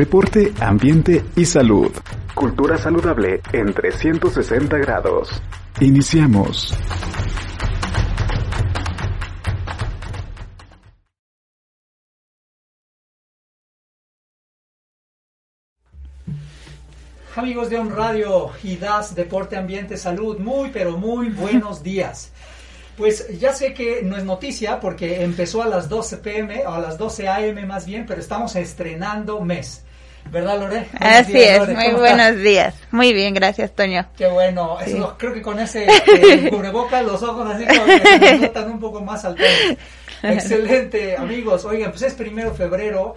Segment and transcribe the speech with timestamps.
[0.00, 1.92] Deporte, ambiente y salud.
[2.34, 5.42] Cultura saludable en 360 grados.
[5.78, 6.74] Iniciamos.
[17.36, 22.32] Amigos de On Radio y DAS Deporte, Ambiente, Salud, muy pero muy buenos días.
[22.96, 26.80] Pues ya sé que no es noticia porque empezó a las 12 pm o a
[26.80, 29.84] las 12 am más bien, pero estamos estrenando mes.
[30.30, 30.86] ¿Verdad, Lore?
[30.98, 32.74] Así es, muy buenos días.
[32.92, 34.06] Muy bien, gracias, Toño.
[34.16, 34.78] Qué bueno.
[34.80, 38.80] Eso, creo que con ese eh, cubrebocas los ojos así como que se notan un
[38.80, 39.46] poco más altos.
[40.22, 41.64] Excelente, amigos.
[41.64, 43.16] Oigan, pues es primero de febrero.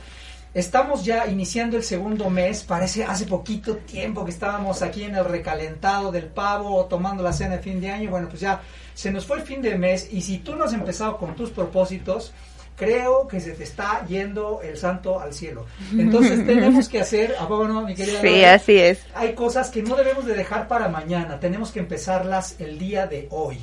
[0.55, 5.25] Estamos ya iniciando el segundo mes, parece hace poquito tiempo que estábamos aquí en el
[5.25, 8.11] recalentado del pavo tomando la cena de fin de año.
[8.11, 8.61] Bueno, pues ya
[8.93, 11.49] se nos fue el fin de mes y si tú no has empezado con tus
[11.49, 12.33] propósitos,
[12.75, 15.65] creo que se te está yendo el santo al cielo.
[15.97, 18.21] Entonces tenemos que hacer, ¿a poco no, mi querida?
[18.21, 19.05] Sí, así es.
[19.13, 23.27] Hay cosas que no debemos de dejar para mañana, tenemos que empezarlas el día de
[23.31, 23.59] hoy.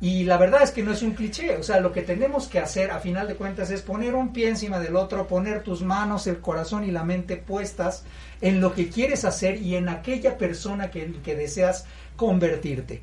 [0.00, 2.58] Y la verdad es que no es un cliché, o sea, lo que tenemos que
[2.58, 6.26] hacer a final de cuentas es poner un pie encima del otro, poner tus manos,
[6.26, 8.04] el corazón y la mente puestas
[8.40, 13.00] en lo que quieres hacer y en aquella persona que, que deseas convertirte.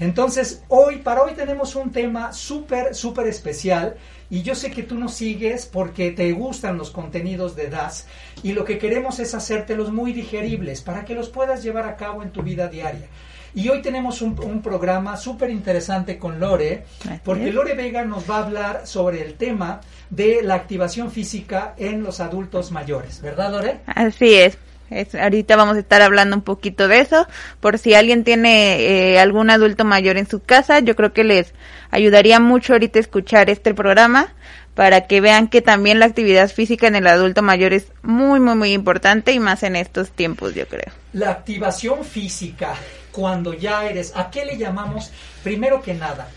[0.00, 3.96] Entonces, hoy, para hoy tenemos un tema súper, súper especial
[4.30, 8.06] y yo sé que tú nos sigues porque te gustan los contenidos de DAS
[8.42, 12.22] y lo que queremos es hacértelos muy digeribles para que los puedas llevar a cabo
[12.22, 13.08] en tu vida diaria.
[13.54, 16.84] Y hoy tenemos un, un programa súper interesante con Lore,
[17.24, 19.80] porque Lore Vega nos va a hablar sobre el tema
[20.10, 23.80] de la activación física en los adultos mayores, ¿verdad Lore?
[23.86, 24.58] Así es.
[24.90, 27.26] Es, ahorita vamos a estar hablando un poquito de eso.
[27.60, 31.54] Por si alguien tiene eh, algún adulto mayor en su casa, yo creo que les
[31.90, 34.34] ayudaría mucho ahorita escuchar este programa
[34.74, 38.54] para que vean que también la actividad física en el adulto mayor es muy, muy,
[38.54, 40.92] muy importante y más en estos tiempos, yo creo.
[41.14, 42.74] La activación física,
[43.10, 45.10] cuando ya eres, ¿a qué le llamamos?
[45.42, 46.28] Primero que nada,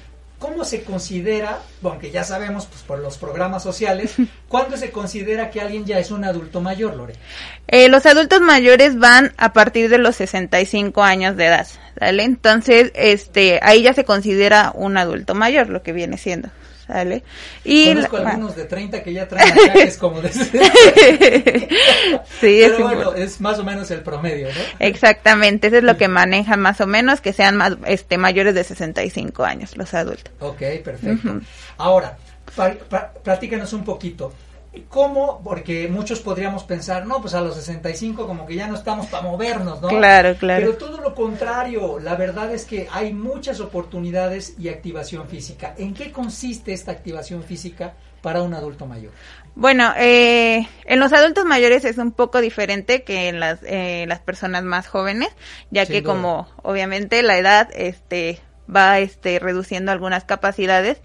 [0.42, 4.16] ¿cómo se considera, aunque ya sabemos pues, por los programas sociales,
[4.50, 7.14] cuándo se considera que alguien ya es un adulto mayor, Lore?
[7.68, 12.24] Eh, los adultos mayores van a partir de los 65 años de edad, ¿sale?
[12.24, 16.50] Entonces, este, ahí ya se considera un adulto mayor, lo que viene siendo.
[16.88, 17.24] ¿Sale?
[17.64, 20.30] Y Conozco la, algunos de 30 que ya traen es como de...
[20.34, 20.50] sí,
[22.42, 24.62] Pero es bueno, es más o menos el promedio, ¿no?
[24.80, 28.64] Exactamente, eso es lo que manejan más o menos, que sean más, este, mayores de
[28.64, 30.34] 65 años los adultos.
[30.40, 31.30] Ok, perfecto.
[31.30, 31.42] Uh -huh.
[31.78, 32.18] Ahora,
[33.24, 34.34] platícanos un poquito.
[34.88, 35.42] ¿Cómo?
[35.44, 39.24] Porque muchos podríamos pensar, no, pues a los 65 como que ya no estamos para
[39.24, 39.90] movernos, ¿no?
[39.90, 40.62] Claro, claro.
[40.62, 45.76] Pero todo lo contrario, la verdad es que hay muchas oportunidades y activación física.
[45.78, 49.12] ¿En qué consiste esta activación física para un adulto mayor?
[49.56, 54.20] Bueno, eh, en los adultos mayores es un poco diferente que en las, eh, las
[54.20, 55.30] personas más jóvenes,
[55.70, 56.14] ya Sin que duda.
[56.14, 58.40] como obviamente la edad este,
[58.74, 61.02] va este, reduciendo algunas capacidades,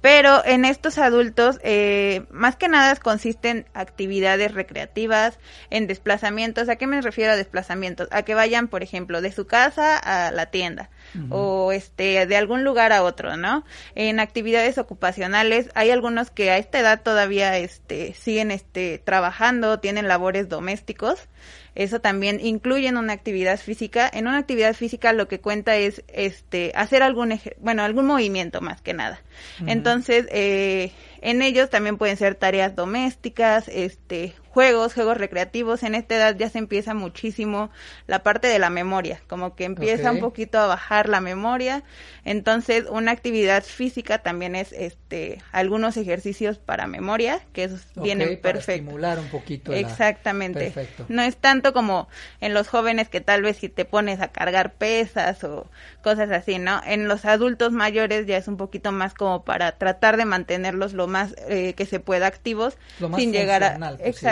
[0.00, 5.38] pero en estos adultos, eh, más que nada consisten en actividades recreativas,
[5.70, 6.68] en desplazamientos.
[6.68, 8.08] ¿A qué me refiero a desplazamientos?
[8.10, 11.28] A que vayan, por ejemplo, de su casa a la tienda uh -huh.
[11.30, 13.64] o este de algún lugar a otro, ¿no?
[13.94, 20.08] En actividades ocupacionales hay algunos que a esta edad todavía este siguen este trabajando, tienen
[20.08, 21.28] labores domésticos.
[21.74, 24.10] Eso también incluye en una actividad física.
[24.12, 28.80] En una actividad física lo que cuenta es este hacer algún bueno, algún movimiento más
[28.80, 29.20] que nada.
[29.60, 29.72] Uh -huh.
[29.72, 35.82] Entonces, eh, en ellos también pueden ser tareas domésticas, este, juegos, juegos recreativos.
[35.82, 37.70] En esta edad ya se empieza muchísimo
[38.06, 40.14] la parte de la memoria, como que empieza okay.
[40.14, 41.82] un poquito a bajar la memoria.
[42.24, 48.28] Entonces, una actividad física también es este algunos ejercicios para memoria, que esos okay, vienen
[48.40, 48.64] perfectos.
[48.64, 49.72] Para estimular un poquito.
[49.72, 50.68] Exactamente.
[50.68, 50.74] La...
[50.74, 51.06] Perfecto.
[51.08, 52.08] No es tanto como
[52.40, 55.68] en los jóvenes que tal vez si te pones a cargar pesas o
[56.02, 56.80] cosas así, ¿no?
[56.84, 61.06] En los adultos mayores ya es un poquito más como para tratar de mantenerlos lo
[61.06, 62.76] más eh, que se pueda activos
[63.16, 63.78] sin llegar a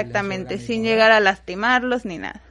[0.09, 2.43] exactamente sin llegar a lastimarlos ni nada.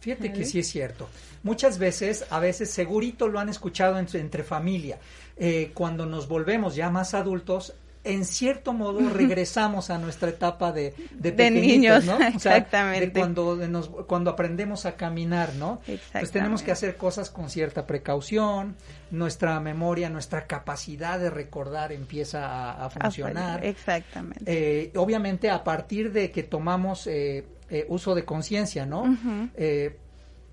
[0.00, 0.40] Fíjate ¿Vale?
[0.40, 1.08] que sí es cierto.
[1.42, 4.98] Muchas veces a veces segurito lo han escuchado entre, entre familia.
[5.36, 10.94] Eh, cuando nos volvemos ya más adultos en cierto modo regresamos a nuestra etapa de,
[11.12, 12.18] de, niños, ¿no?
[12.20, 13.12] Exactamente.
[13.18, 13.58] cuando,
[14.06, 15.80] cuando aprendemos a caminar, ¿no?
[16.12, 18.76] Pues tenemos que hacer cosas con cierta precaución,
[19.10, 23.64] nuestra memoria, nuestra capacidad de recordar empieza a, funcionar.
[23.64, 24.44] Exactamente.
[24.46, 29.04] Eh, obviamente a partir de que tomamos eh, eh, uso de conciencia, ¿no?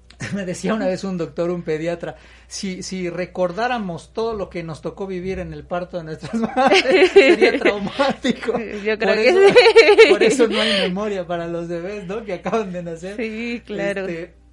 [0.34, 2.16] me decía una vez un doctor, un pediatra,
[2.48, 7.12] si, si recordáramos todo lo que nos tocó vivir en el parto de nuestras madres,
[7.12, 8.58] sería traumático.
[8.58, 10.10] Yo creo por que eso, sí.
[10.10, 12.24] Por eso no hay memoria para los bebés, ¿no?
[12.24, 13.18] Que acaban de nacer.
[13.18, 14.08] Sí, claro.
[14.08, 14.45] Este,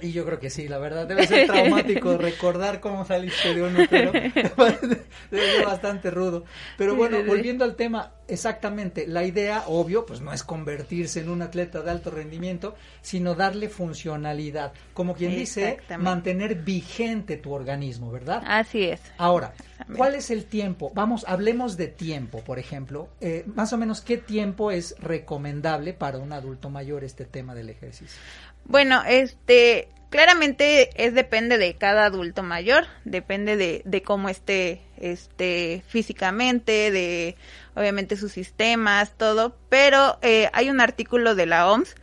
[0.00, 3.76] y yo creo que sí, la verdad, debe ser traumático recordar cómo saliste de un
[3.76, 4.12] útero.
[5.30, 6.44] debe ser bastante rudo.
[6.76, 11.42] Pero bueno, volviendo al tema, exactamente, la idea, obvio, pues no es convertirse en un
[11.42, 14.72] atleta de alto rendimiento, sino darle funcionalidad.
[14.92, 18.42] Como quien dice, mantener vigente tu organismo, ¿verdad?
[18.46, 19.00] Así es.
[19.16, 19.54] Ahora,
[19.96, 20.92] ¿cuál es el tiempo?
[20.94, 23.08] Vamos, hablemos de tiempo, por ejemplo.
[23.20, 27.70] Eh, más o menos, ¿qué tiempo es recomendable para un adulto mayor este tema del
[27.70, 28.20] ejercicio?
[28.68, 35.82] Bueno, este, claramente es depende de cada adulto mayor, depende de, de cómo esté, este,
[35.86, 37.36] físicamente, de,
[37.74, 41.94] obviamente sus sistemas, todo, pero eh, hay un artículo de la OMS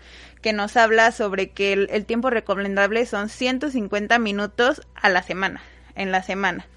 [0.41, 5.61] que nos habla sobre que el, tiempo recomendable son 150 minutos a la semana,
[5.95, 6.67] en la semana.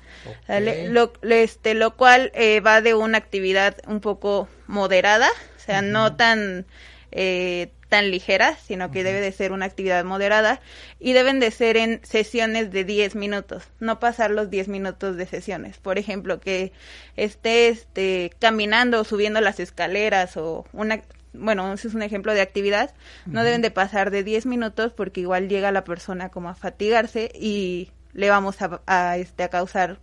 [0.89, 6.17] Lo, este, lo cual eh, va de una actividad un poco moderada, o sea, no
[6.17, 6.67] tan
[7.13, 10.61] eh, tan ligera, sino que debe de ser una actividad moderada
[11.01, 15.25] y deben de ser en sesiones de 10 minutos, no pasar los 10 minutos de
[15.25, 15.79] sesiones.
[15.79, 16.73] Por ejemplo, que
[17.17, 22.43] esté este, caminando o subiendo las escaleras o una, bueno, ese es un ejemplo de
[22.43, 22.93] actividad,
[23.25, 27.33] no deben de pasar de 10 minutos porque igual llega la persona como a fatigarse
[27.35, 30.01] y le vamos a, a, este, a causar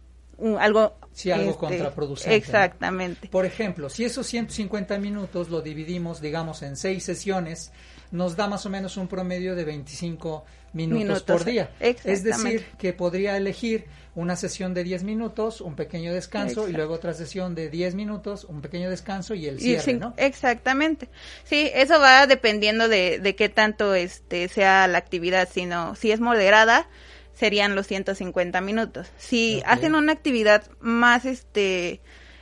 [0.59, 2.35] algo Sí, algo este, contraproducente.
[2.35, 3.29] Exactamente.
[3.29, 7.71] Por ejemplo, si esos 150 minutos lo dividimos, digamos, en seis sesiones,
[8.11, 10.43] nos da más o menos un promedio de 25
[10.73, 11.69] minutos, por día.
[11.79, 13.85] Es decir, que podría elegir
[14.15, 18.43] una sesión de 10 minutos, un pequeño descanso y luego otra sesión de 10 minutos,
[18.43, 20.13] un pequeño descanso y el cierre, ¿no?
[20.17, 21.09] Exactamente.
[21.43, 26.19] Sí, eso va dependiendo de, de qué tanto este sea la actividad, sino si es
[26.19, 26.87] moderada,
[27.33, 29.11] serían los 150 minutos.
[29.17, 32.01] Si hacen una actividad más este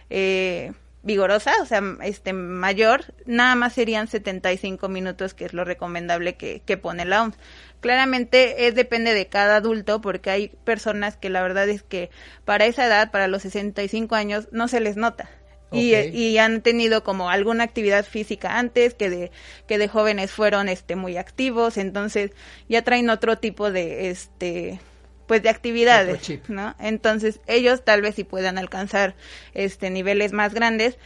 [0.09, 0.73] eh,
[1.03, 6.61] vigorosa, o sea, este mayor, nada más serían 75 minutos, que es lo recomendable que,
[6.65, 7.35] que pone la OMS.
[7.79, 12.11] Claramente es depende de cada adulto porque hay personas que la verdad es que
[12.45, 15.29] para esa edad, para los 65 años, no se les nota.
[15.71, 19.31] Y, y, han tenido como alguna actividad física antes que de
[19.67, 22.31] que de jóvenes fueron este muy activos entonces
[22.67, 24.81] ya traen otro tipo de este
[25.27, 29.15] pues de actividades no entonces ellos tal vez sí puedan alcanzar
[29.53, 30.97] este niveles más grandes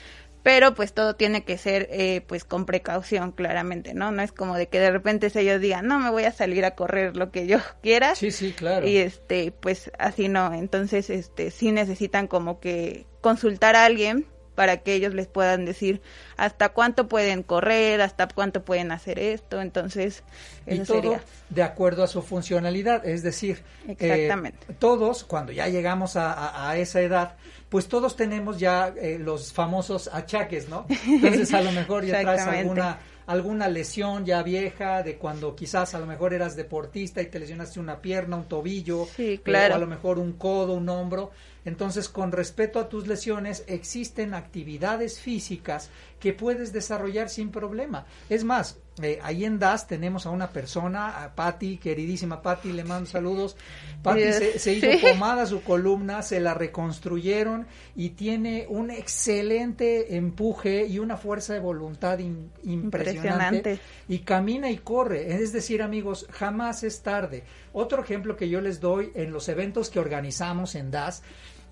[0.45, 4.55] pero pues todo tiene que ser eh, pues con precaución claramente no no es como
[4.55, 7.47] de que de repente ellos digan no me voy a salir a correr lo que
[7.47, 8.87] yo quiera sí sí claro.
[8.87, 10.53] Y este pues así no.
[10.53, 16.01] Entonces este sí necesitan como que consultar a alguien para que ellos les puedan decir
[16.37, 20.23] hasta cuánto pueden correr, hasta cuánto pueden hacer esto, entonces
[20.65, 21.19] eso y todo
[21.49, 24.31] de acuerdo a su funcionalidad, es decir, eh,
[24.79, 27.35] todos cuando ya llegamos a, a, esa edad,
[27.69, 30.85] pues todos tenemos ya eh, los famosos achaques, ¿no?
[31.07, 35.99] Entonces a lo mejor ya traes alguna alguna lesión ya vieja de cuando quizás a
[35.99, 39.73] lo mejor eras deportista y te lesionaste una pierna, un tobillo, sí, claro.
[39.73, 41.31] o a lo mejor un codo, un hombro.
[41.65, 45.89] Entonces, con respecto a tus lesiones, existen actividades físicas
[46.19, 48.05] que puedes desarrollar sin problema.
[48.29, 52.85] Es más, eh, ahí en DAS tenemos a una persona, a Patti, queridísima Patti, le
[52.85, 53.57] mando saludos.
[54.01, 54.21] Patti
[54.57, 61.17] se, hizo pomada su columna, se la reconstruyeron y tiene un excelente empuje y una
[61.17, 62.19] fuerza de voluntad
[62.63, 65.41] impresionante, Y camina y corre.
[65.41, 67.43] Es decir, amigos, jamás es tarde.
[67.73, 71.21] Otro ejemplo que yo les doy en los eventos que organizamos en DAS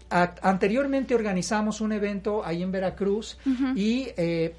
[0.09, 3.37] anteriormente organizamos un evento ahí en Veracruz
[3.75, 4.53] y eh,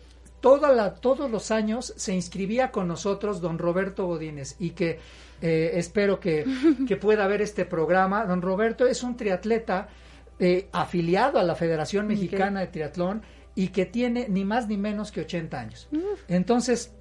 [0.45, 5.01] toda la, todos los años se inscribía con nosotros don Roberto Godínez y que
[5.41, 6.45] eh, espero que,
[6.87, 8.27] que, pueda ver este programa.
[8.27, 9.89] Don Roberto es un triatleta
[10.39, 13.23] eh, afiliado a la Federación Mexicana de Triatlón
[13.55, 15.89] y que tiene ni más ni menos que 80 años.
[16.29, 16.93] Entonces,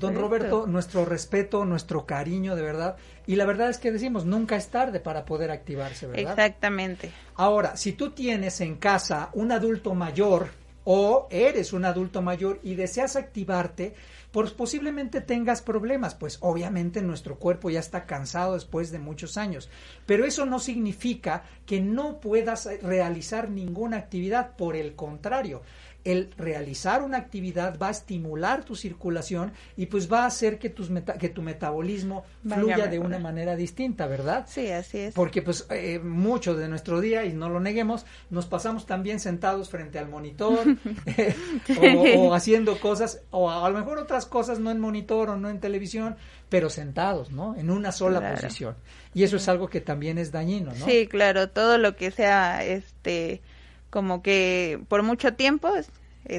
[0.00, 2.96] Don Roberto, nuestro respeto, nuestro cariño, de verdad.
[3.28, 6.32] Y la verdad es que decimos, nunca es tarde para poder activarse, ¿verdad?
[6.32, 7.12] Exactamente.
[7.36, 10.48] Ahora, si tú tienes en casa un adulto mayor
[10.84, 13.94] o eres un adulto mayor y deseas activarte,
[14.32, 19.68] pues posiblemente tengas problemas, pues obviamente nuestro cuerpo ya está cansado después de muchos años,
[20.06, 25.62] pero eso no significa que no puedas realizar ninguna actividad, por el contrario,
[26.04, 30.68] el realizar una actividad va a estimular tu circulación y pues va a hacer que,
[30.68, 34.46] tus que tu metabolismo fluya de una manera distinta, ¿verdad?
[34.48, 35.14] Sí, así es.
[35.14, 39.68] Porque pues eh, mucho de nuestro día, y no lo neguemos, nos pasamos también sentados
[39.68, 40.58] frente al monitor
[41.06, 45.48] eh, o, haciendo cosas, o a, lo mejor otras cosas no en monitor o no
[45.48, 46.16] en televisión,
[46.48, 47.54] pero sentados, ¿no?
[47.56, 48.74] En una sola posición.
[49.14, 50.84] Y eso es algo que también es dañino, ¿no?
[50.84, 53.40] Sí, claro, todo lo que sea, este
[53.92, 55.90] como que por mucho tiempo es,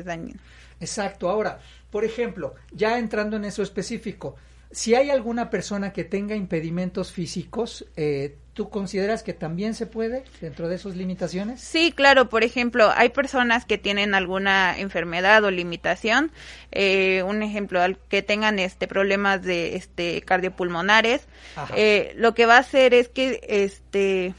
[0.05, 0.39] dañino.
[0.79, 1.29] Exacto.
[1.29, 1.59] Ahora,
[1.91, 4.35] por ejemplo, ya entrando en eso específico,
[4.71, 10.23] si hay alguna persona que tenga impedimentos físicos, eh, ¿tú consideras que también se puede
[10.41, 11.61] dentro de esas limitaciones?
[11.61, 12.27] Sí, claro.
[12.27, 16.31] Por ejemplo, hay personas que tienen alguna enfermedad o limitación.
[16.71, 21.27] Eh, un ejemplo, que tengan este problemas de este cardiopulmonares.
[21.75, 24.33] Eh, lo que va a hacer es que este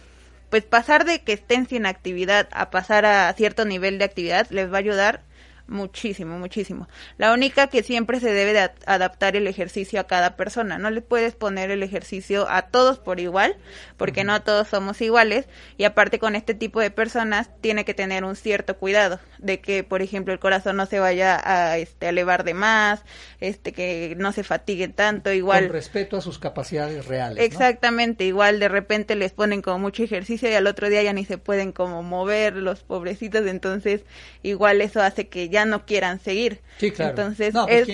[0.51, 4.71] pues pasar de que estén sin actividad a pasar a cierto nivel de actividad les
[4.73, 5.23] va a ayudar
[5.67, 6.89] Muchísimo, muchísimo.
[7.17, 10.77] La única que siempre se debe de adaptar el ejercicio a cada persona.
[10.77, 13.57] No le puedes poner el ejercicio a todos por igual,
[13.97, 15.47] porque no todos somos iguales.
[15.79, 19.85] Y aparte con este tipo de personas tiene que tener un cierto cuidado de que,
[19.85, 23.03] por ejemplo, el corazón no se vaya a este, elevar de más,
[23.41, 25.65] este, que no se fatigue tanto, igual.
[25.65, 27.43] Con respeto a sus capacidades reales.
[27.43, 31.25] Exactamente, igual de repente les ponen como mucho ejercicio y al otro día ya ni
[31.25, 34.03] se pueden como mover los pobrecitos, entonces
[34.43, 36.61] igual eso hace que ya no quieran seguir.
[36.79, 37.11] Sí, claro.
[37.11, 37.87] Entonces, no, pues,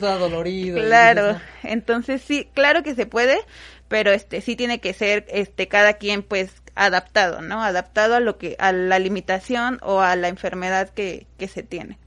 [0.00, 0.80] dolorido.
[0.84, 3.38] claro, entonces sí, claro que se puede,
[3.86, 7.62] pero este sí tiene que ser este cada quien pues adaptado, ¿no?
[7.62, 11.98] Adaptado a lo que a la limitación o a la enfermedad que, que se tiene.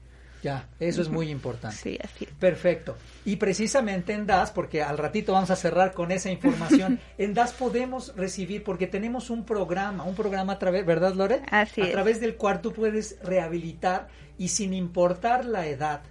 [0.44, 1.74] Ya, eso es muy importante.
[1.74, 2.28] Sí, así.
[2.38, 2.98] Perfecto.
[3.24, 7.54] Y precisamente en DAS, porque al ratito vamos a cerrar con esa información, en DAS
[7.54, 11.40] podemos recibir, porque tenemos un programa, un programa a través, ¿verdad, Lore?
[11.50, 16.02] Así A través del cual tú puedes rehabilitar y sin importar la edad,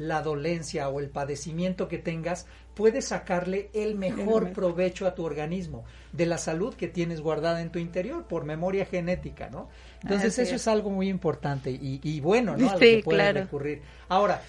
[0.00, 5.84] la dolencia o el padecimiento que tengas, puedes sacarle el mejor provecho a tu organismo
[6.12, 9.68] de la salud que tienes guardada en tu interior por memoria genética, ¿no?
[10.02, 10.68] Entonces eso es.
[10.68, 12.70] algo muy importante y, bueno, ¿no?
[12.70, 13.82] A lo que puede recurrir.
[14.08, 14.42] Ahora,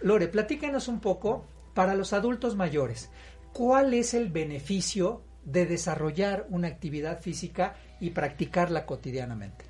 [0.00, 3.08] Lore, platícanos un poco para los adultos mayores.
[3.52, 9.64] ¿Cuál es el beneficio de desarrollar una actividad física y practicarla cotidianamente?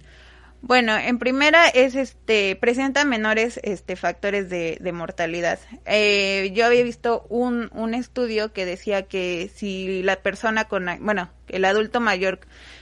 [0.60, 5.60] Bueno, en primera es este presenta menores este factores de, de mortalidad.
[5.86, 11.30] Eh, yo había visto un, un estudio que decía que si la persona con bueno
[11.46, 12.40] el adulto mayor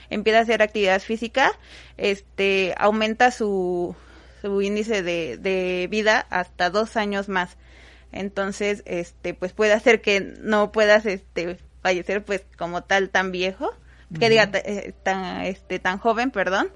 [0.09, 1.51] empieza a hacer actividad física,
[1.97, 3.95] este aumenta su
[4.41, 7.57] su índice de, de vida hasta dos años más.
[8.11, 13.69] Entonces, este, pues puede hacer que no puedas este fallecer pues como tal tan viejo,
[14.19, 16.71] que diga eh, tan este tan joven, perdón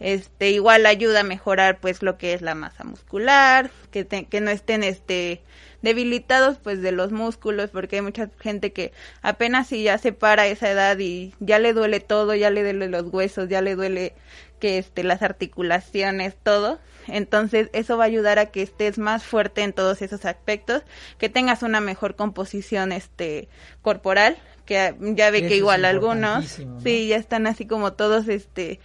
[0.00, 4.50] este igual ayuda a mejorar pues lo que es la masa muscular, que, que no
[4.50, 5.42] estén este
[5.82, 10.46] debilitados pues de los músculos porque hay mucha gente que apenas si ya se para
[10.46, 14.14] esa edad y ya le duele todo, ya le duele los huesos, ya le duele
[14.60, 16.78] que este las articulaciones, todo.
[17.08, 20.82] Entonces, eso va a ayudar a que estés más fuerte en todos esos aspectos,
[21.18, 23.48] que tengas una mejor composición este
[23.82, 24.36] corporal,
[24.66, 28.78] que ya ve que igual algunos sí ya están así como todos este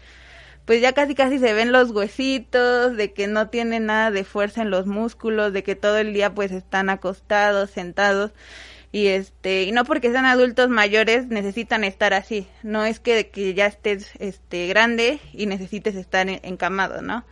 [0.65, 4.63] pues ya casi casi se ven los huesitos, de que no tienen nada de fuerza
[4.63, 8.31] en los músculos, de que todo el día pues están acostados, sentados
[8.91, 13.53] y este y no porque sean adultos mayores necesitan estar así, no es que, que
[13.53, 17.25] ya estés este grande y necesites estar encamado, ¿no?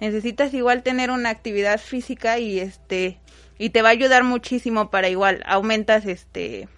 [0.00, 3.20] Necesitas igual tener una actividad física y este
[3.58, 6.68] y te va a ayudar muchísimo para igual aumentas este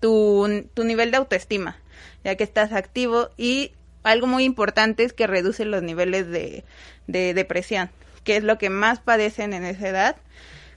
[0.00, 1.80] tu, tu nivel de autoestima,
[2.24, 3.70] ya que estás activo y
[4.04, 6.64] algo muy importante es que reduce los niveles de,
[7.06, 7.90] depresión,
[8.22, 10.16] que es lo que más padecen en esa edad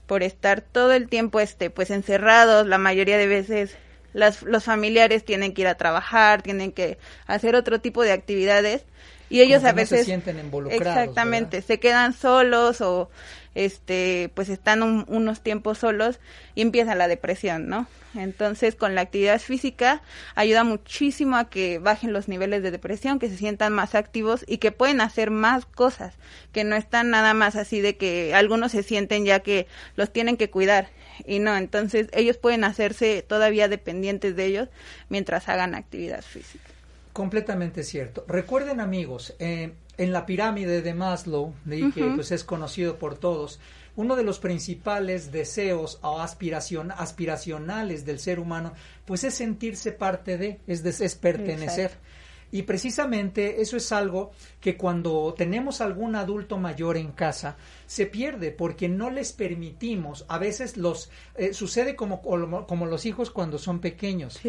[0.08, 3.78] por estar todo el tiempo este pues encerrados, la mayoría de veces
[4.14, 8.86] las, los familiares tienen que ir a trabajar, tienen que hacer otro tipo de actividades
[9.30, 10.86] y ellos a veces se sienten involucrados.
[10.86, 13.10] Exactamente, se quedan solos o
[13.56, 16.20] este pues están unos tiempos solos
[16.56, 17.88] y empieza la depresión, ¿no?
[18.16, 20.02] Entonces, con la actividad física
[20.36, 24.58] ayuda muchísimo a que bajen los niveles de depresión, que se sientan más activos y
[24.58, 26.16] que pueden hacer más cosas,
[26.52, 30.38] que no están nada más así de que algunos se sienten ya que los tienen
[30.38, 30.90] que cuidar
[31.26, 34.70] y no, entonces ellos pueden hacerse todavía dependientes de ellos
[35.10, 36.77] mientras hagan actividad física.
[37.18, 38.24] Completamente cierto.
[38.28, 43.60] Recuerden amigos, eh, en la pirámide de Maslow, de que pues es conocido por todos,
[43.96, 48.74] uno de los principales deseos o aspiración, aspiracionales del ser humano,
[49.06, 51.94] pues es sentirse parte de, es, es pertenecer.
[52.52, 54.30] Y precisamente eso es algo
[54.62, 57.58] que cuando tenemos algún adulto mayor en casa
[57.88, 63.32] se pierde porque no les permitimos, a veces los eh, sucede como, como los hijos
[63.32, 64.40] cuando son pequeños.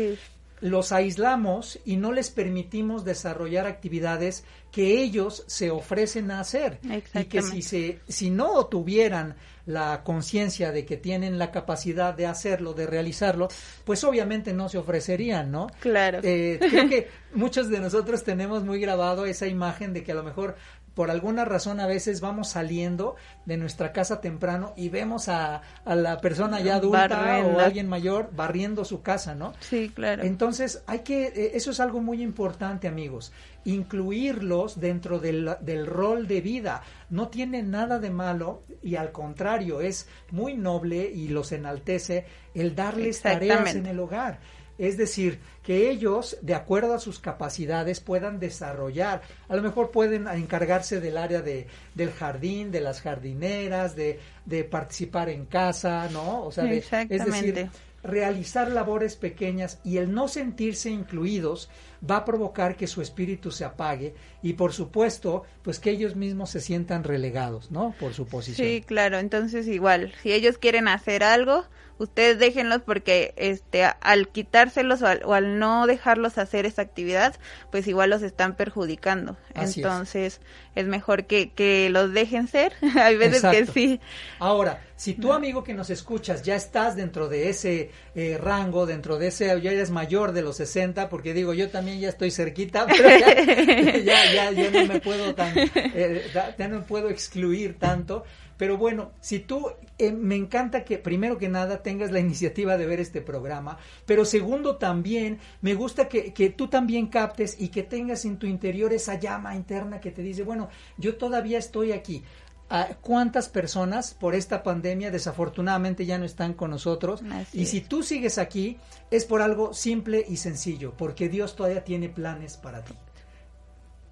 [0.60, 6.78] Los aislamos y no les permitimos desarrollar actividades que ellos se ofrecen a hacer
[7.14, 9.36] y que si se si no tuvieran
[9.68, 13.48] la conciencia de que tienen la capacidad de hacerlo, de realizarlo,
[13.84, 15.66] pues obviamente no se ofrecerían, ¿no?
[15.80, 16.20] Claro.
[16.22, 20.22] Eh, creo que muchos de nosotros tenemos muy grabado esa imagen de que a lo
[20.22, 20.56] mejor
[20.98, 23.14] por alguna razón a veces vamos saliendo
[23.46, 28.30] de nuestra casa temprano y vemos a, a la persona ya adulta o alguien mayor
[28.34, 29.52] barriendo su casa, ¿no?
[29.60, 30.24] Sí, claro.
[30.24, 33.32] Entonces, hay que, eh, eso es algo muy importante, amigos,
[33.64, 36.82] incluirlos dentro del, del rol de vida.
[37.10, 42.74] No tiene nada de malo y al contrario, es muy noble y los enaltece el
[42.74, 44.40] darles tareas en el hogar.
[44.78, 49.22] Es decir, que ellos, de acuerdo a sus capacidades, puedan desarrollar.
[49.48, 54.64] A lo mejor pueden encargarse del área de, del jardín, de las jardineras, de, de
[54.64, 56.44] participar en casa, ¿no?
[56.44, 57.68] O sea, es decir,
[58.02, 61.68] realizar labores pequeñas y el no sentirse incluidos
[62.08, 66.50] va a provocar que su espíritu se apague y por supuesto pues que ellos mismos
[66.50, 67.94] se sientan relegados, ¿no?
[67.98, 68.66] Por su posición.
[68.66, 71.64] Sí, claro, entonces igual, si ellos quieren hacer algo,
[71.98, 77.36] ustedes déjenlos porque este al quitárselos o al, no dejarlos hacer esa actividad,
[77.70, 79.36] pues igual los están perjudicando.
[79.54, 80.40] Entonces
[80.74, 80.86] es.
[80.86, 82.72] mejor que, que los dejen ser.
[83.00, 84.00] Hay veces que sí.
[84.38, 89.18] Ahora, si tú amigo que nos escuchas ya estás dentro de ese eh, rango, dentro
[89.18, 92.86] de ese, ya eres mayor de los 60, porque digo, yo también ya estoy cerquita,
[92.88, 96.26] pero ya, ya, ya, no me puedo tan, eh,
[96.58, 98.24] ya no puedo excluir tanto.
[98.58, 102.86] Pero bueno, si tú, eh, me encanta que primero que nada tengas la iniciativa de
[102.86, 107.84] ver este programa, pero segundo también, me gusta que, que tú también captes y que
[107.84, 112.22] tengas en tu interior esa llama interna que te dice, bueno, yo todavía estoy aquí.
[112.70, 117.22] Ah, ¿Cuántas personas por esta pandemia desafortunadamente ya no están con nosotros?
[117.54, 118.76] y si tú sigues aquí,
[119.10, 122.94] es por algo simple y sencillo, porque Dios todavía tiene planes para ti.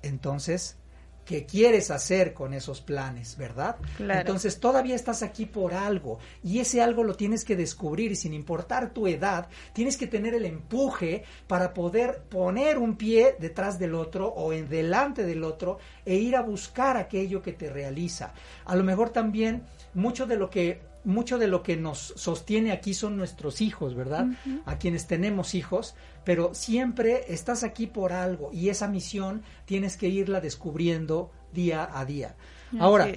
[0.03, 0.79] Entonces,
[1.27, 3.77] qué quieres hacer con esos planes, ¿verdad?
[3.99, 8.33] Entonces todavía estás aquí por algo y ese algo lo tienes que descubrir y sin
[8.33, 13.95] importar tu edad, tienes que tener el empuje para poder poner un pie detrás del
[13.95, 18.33] otro o en delante del otro e ir a buscar aquello que te realiza.
[18.65, 22.93] A lo mejor también mucho de lo que mucho de lo que nos sostiene aquí
[22.93, 24.27] son nuestros hijos, ¿verdad?
[24.67, 30.09] A quienes tenemos hijos, pero siempre estás aquí por algo y esa misión tienes que
[30.09, 32.35] irla descubriendo día a día.
[32.81, 33.09] Ahora,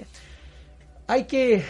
[1.07, 1.63] hay que,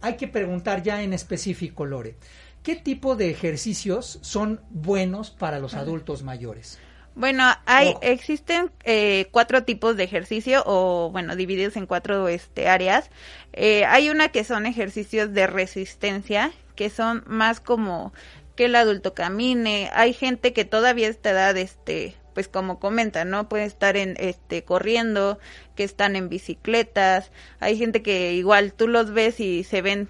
[0.00, 2.16] hay que preguntar ya en específico, Lore,
[2.62, 6.78] ¿qué tipo de ejercicios son buenos para los adultos mayores?
[7.18, 13.10] Bueno, hay existen eh, cuatro tipos de ejercicio o bueno divididos en cuatro este, áreas.
[13.52, 18.12] Eh, hay una que son ejercicios de resistencia que son más como
[18.54, 19.90] que el adulto camine.
[19.94, 23.48] Hay gente que todavía a esta edad, este, pues como comenta, ¿no?
[23.48, 25.40] Puede estar en, este, corriendo,
[25.74, 27.32] que están en bicicletas.
[27.58, 30.08] Hay gente que igual tú los ves y se ven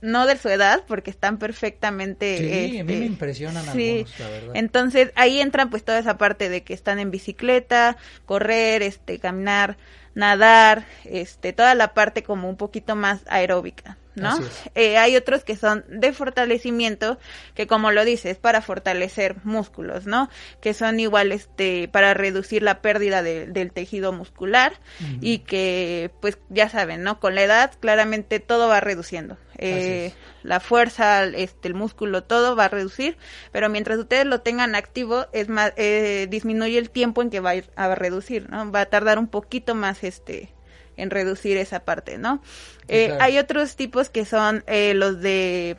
[0.00, 2.38] no de su edad, porque están perfectamente...
[2.38, 4.06] Sí, a mí me este, impresionan sí.
[4.18, 4.52] la verdad.
[4.54, 9.76] Entonces, ahí entran pues toda esa parte de que están en bicicleta, correr, este, caminar,
[10.14, 13.96] nadar, este, toda la parte como un poquito más aeróbica.
[14.16, 14.38] ¿No?
[14.74, 17.18] Eh, hay otros que son de fortalecimiento,
[17.54, 20.28] que como lo dice, es para fortalecer músculos, ¿no?
[20.60, 24.80] Que son igual, este, para reducir la pérdida del tejido muscular
[25.20, 27.20] y que, pues, ya saben, ¿no?
[27.20, 29.36] Con la edad, claramente todo va reduciendo.
[29.58, 33.16] Eh, la fuerza, este, el músculo, todo va a reducir,
[33.52, 37.50] pero mientras ustedes lo tengan activo, es más, eh, disminuye el tiempo en que va
[37.50, 38.70] a, ir a reducir, ¿no?
[38.70, 40.55] Va a tardar un poquito más, este,
[40.96, 42.42] en reducir esa parte, ¿no?
[42.88, 45.76] Eh, hay otros tipos que son eh, los de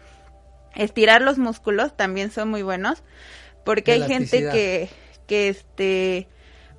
[0.76, 3.04] estirar los músculos, también son muy buenos,
[3.64, 4.90] porque hay gente que,
[5.28, 6.28] que este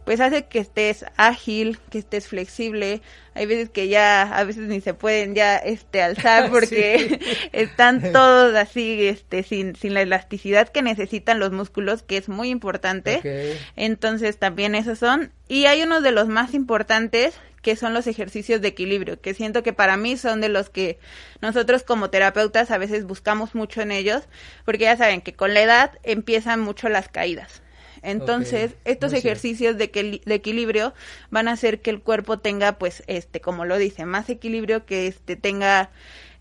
[0.08, 3.02] pues hace que estés ágil, que estés flexible.
[3.34, 7.20] Hay veces que ya a veces ni se pueden ya este alzar porque
[7.52, 12.48] están todos así este sin sin la elasticidad que necesitan los músculos, que es muy
[12.48, 13.58] importante.
[13.76, 17.34] Entonces también esos son y hay uno de los más importantes
[17.68, 20.98] que son los ejercicios de equilibrio, que siento que para mí son de los que
[21.42, 24.22] nosotros como terapeutas a veces buscamos mucho en ellos,
[24.64, 27.60] porque ya saben que con la edad empiezan mucho las caídas.
[28.00, 30.94] Entonces, estos ejercicios de, que, de equilibrio
[31.28, 35.06] van a hacer que el cuerpo tenga, pues, este, como lo dice, más equilibrio, que
[35.06, 35.90] este tenga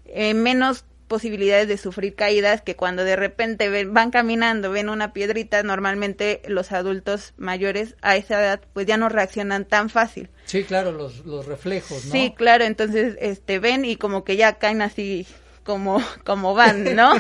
[0.06, 5.14] eh, menos posibilidades de sufrir caídas que cuando de repente ven, van caminando, ven una
[5.14, 10.30] piedrita, normalmente los adultos mayores a esa edad pues ya no reaccionan tan fácil.
[10.46, 12.12] Sí, claro, los, los reflejos, ¿no?
[12.12, 15.26] Sí, claro, entonces este ven y como que ya caen así
[15.68, 17.12] como, como van, ¿no?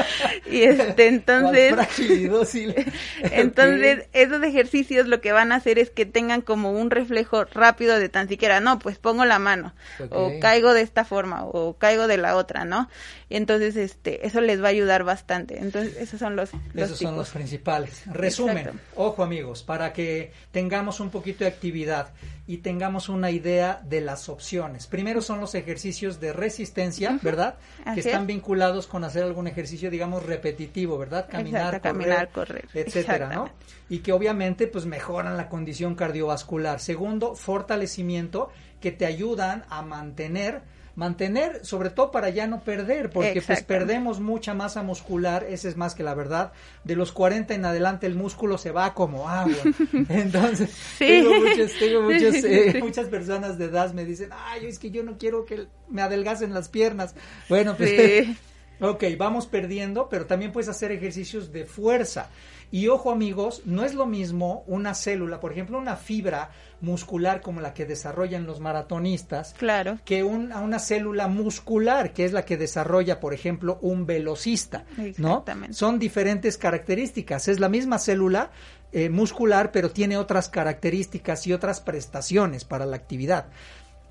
[0.46, 1.74] y este, entonces,
[3.32, 7.98] entonces, esos ejercicios lo que van a hacer es que tengan como un reflejo rápido
[7.98, 9.74] de tan siquiera, no, pues pongo la mano,
[10.10, 12.88] o caigo de esta forma, o caigo de la otra, ¿no?
[13.28, 15.58] Y entonces, este, eso les va a ayudar bastante.
[15.58, 18.04] Entonces, esos son los, Esos son los principales.
[18.06, 22.12] Resumen, ojo amigos, para que tengamos un poquito de actividad
[22.46, 24.86] y tengamos una idea de las opciones.
[24.86, 27.56] Primero son los ejercicios de resistencia, ¿verdad?
[27.94, 31.28] que están vinculados con hacer algún ejercicio, digamos, repetitivo, ¿verdad?
[31.28, 33.50] Caminar, caminar correr, etcétera, ¿no?
[33.88, 36.78] Y que obviamente, pues, mejoran la condición cardiovascular.
[36.80, 40.62] Segundo, fortalecimiento que te ayudan a mantener
[40.96, 45.76] mantener, sobre todo para ya no perder, porque pues perdemos mucha masa muscular, ese es
[45.76, 46.52] más que la verdad,
[46.84, 49.54] de los 40 en adelante el músculo se va como agua.
[50.08, 55.18] Entonces, tengo, muchas, eh, muchas personas de edad me dicen, ay, es que yo no
[55.18, 57.14] quiero que me adelgacen las piernas.
[57.48, 58.28] Bueno, pues...
[58.78, 62.28] Ok, vamos perdiendo, pero también puedes hacer ejercicios de fuerza.
[62.70, 66.50] Y ojo amigos, no es lo mismo una célula, por ejemplo, una fibra
[66.80, 69.98] muscular como la que desarrollan los maratonistas, claro.
[70.04, 74.84] que una célula muscular, que es la que desarrolla, por ejemplo, un velocista,
[75.16, 75.44] ¿no?
[75.70, 77.48] Son diferentes características.
[77.48, 78.50] Es la misma célula
[78.92, 83.46] eh, muscular, pero tiene otras características y otras prestaciones para la actividad.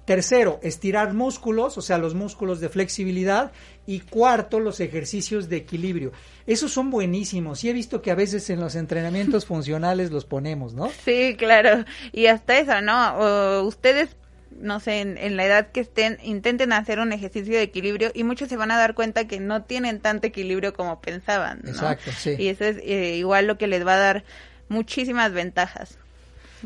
[0.06, 3.52] Tercero, estirar músculos, o sea, los músculos de flexibilidad.
[3.88, 6.12] Y cuarto, los ejercicios de equilibrio.
[6.48, 7.64] Esos son buenísimos.
[7.64, 10.90] Y he visto que a veces en los entrenamientos funcionales los ponemos, ¿no?
[11.04, 11.86] Sí, claro.
[12.12, 13.64] Y hasta eso, ¿no?
[13.64, 14.16] ustedes
[14.60, 18.48] no sé, en, la edad que estén, intenten hacer un ejercicio de equilibrio y muchos
[18.48, 21.60] se van a dar cuenta que no tienen tanto equilibrio como pensaban.
[21.64, 21.72] ¿no?
[21.72, 22.36] Exacto, sí.
[22.38, 24.24] Y eso es eh, igual lo que les va a dar
[24.70, 25.98] muchísimas ventajas.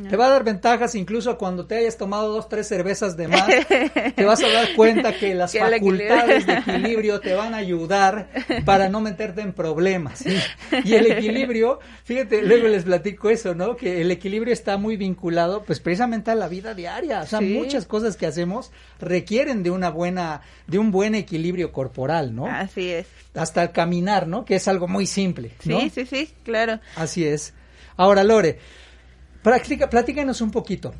[0.08, 3.48] Te va a dar ventajas incluso cuando te hayas tomado dos, tres cervezas de más.
[4.16, 8.30] te vas a dar cuenta que las facultades de equilibrio te van a ayudar
[8.66, 10.24] para no meterte en problemas.
[10.84, 13.76] Y el equilibrio, fíjate, luego les platico eso, ¿no?
[13.76, 17.22] Que el equilibrio está muy vinculado pues precisamente a la vida diaria.
[17.22, 22.36] O sea, muchas cosas que hacemos requieren de una buena, de un buen equilibrio corporal,
[22.36, 22.48] ¿no?
[22.48, 23.08] Así es.
[23.34, 24.46] Hasta el caminar, ¿no?
[24.46, 25.52] Que es algo muy simple.
[25.66, 25.80] ¿no?
[25.82, 26.80] Sí, sí, sí, claro.
[26.96, 27.54] Así es.
[27.96, 28.60] Ahora, Lore,
[29.44, 30.94] Práctica, platícanos un poquito.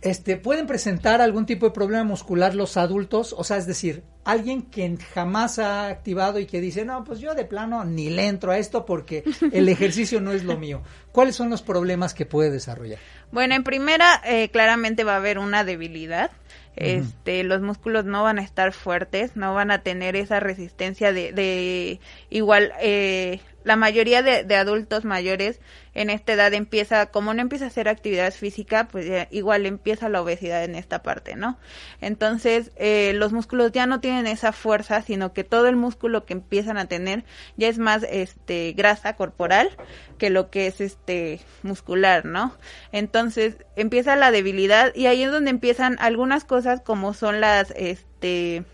[0.00, 3.34] Este, ¿Pueden presentar algún tipo de problema muscular los adultos?
[3.36, 7.34] O sea, es decir, alguien que jamás ha activado y que dice, no, pues yo
[7.34, 10.82] de plano ni le entro a esto porque el ejercicio no es lo mío.
[11.10, 13.00] ¿Cuáles son los problemas que puede desarrollar?
[13.32, 16.30] Bueno, en primera, eh, claramente va a haber una debilidad.
[16.76, 21.32] Este, los músculos no van a estar fuertes, no van a tener esa resistencia de,
[21.32, 21.98] de
[22.30, 25.60] igual, eh, la mayoría de, adultos mayores
[25.94, 30.22] en esta edad empieza, como no empieza a hacer actividad física, pues igual empieza la
[30.22, 31.58] obesidad en esta parte, ¿no?
[32.00, 36.34] Entonces, eh, los músculos ya no tienen esa fuerza, sino que todo el músculo que
[36.34, 37.24] empiezan a tener
[37.56, 39.70] ya es más, este, grasa corporal
[40.18, 42.56] que lo que es, este, muscular, ¿no?
[42.92, 48.64] Entonces, empieza la debilidad y ahí es donde empiezan algunas cosas como son las, este,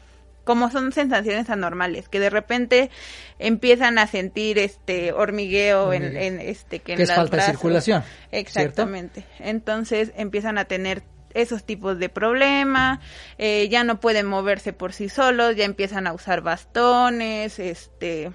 [0.44, 2.90] como son sensaciones anormales, que de repente
[3.38, 8.04] empiezan a sentir este hormigueo en, en este que, en es falta de circulación.
[8.30, 9.24] Exactamente.
[9.38, 11.02] Entonces empiezan a tener
[11.32, 13.00] esos tipos de problemas,
[13.38, 18.30] eh, ya no pueden moverse por sí solos, ya empiezan a usar bastones, este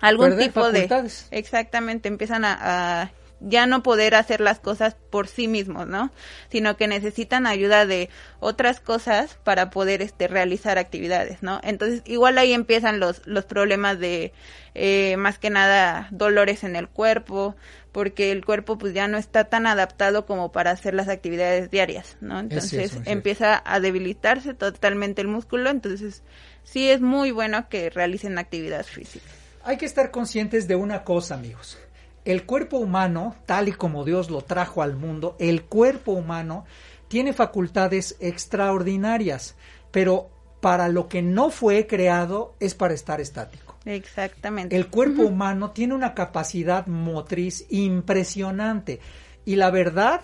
[0.00, 0.88] algún tipo de
[1.30, 3.12] exactamente empiezan a
[3.46, 6.10] ya no poder hacer las cosas por sí mismos, ¿no?
[6.50, 8.08] Sino que necesitan ayuda de
[8.40, 11.60] otras cosas para poder este realizar actividades, ¿no?
[11.62, 14.32] Entonces, igual ahí empiezan los los problemas de
[14.74, 17.54] eh, más que nada dolores en el cuerpo,
[17.92, 22.16] porque el cuerpo pues ya no está tan adaptado como para hacer las actividades diarias,
[22.20, 22.40] ¿no?
[22.40, 26.22] Entonces empieza a debilitarse totalmente el músculo, entonces
[26.64, 29.26] sí es muy bueno que realicen actividad física.
[29.62, 31.78] Hay que estar conscientes de una cosa, amigos
[32.24, 36.64] el cuerpo humano, tal y como Dios lo trajo al mundo, el cuerpo humano
[37.08, 39.56] tiene facultades extraordinarias,
[39.90, 43.76] pero para lo que no fue creado es para estar estático.
[43.84, 44.74] Exactamente.
[44.74, 49.00] El cuerpo humano tiene una capacidad motriz impresionante
[49.44, 50.22] y la verdad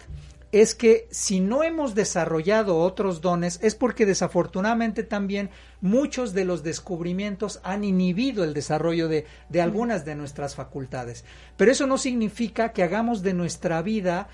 [0.53, 6.63] es que si no hemos desarrollado otros dones es porque desafortunadamente también muchos de los
[6.63, 11.25] descubrimientos han inhibido el desarrollo de, de algunas de nuestras facultades.
[11.57, 14.29] Pero eso no significa que hagamos de nuestra vida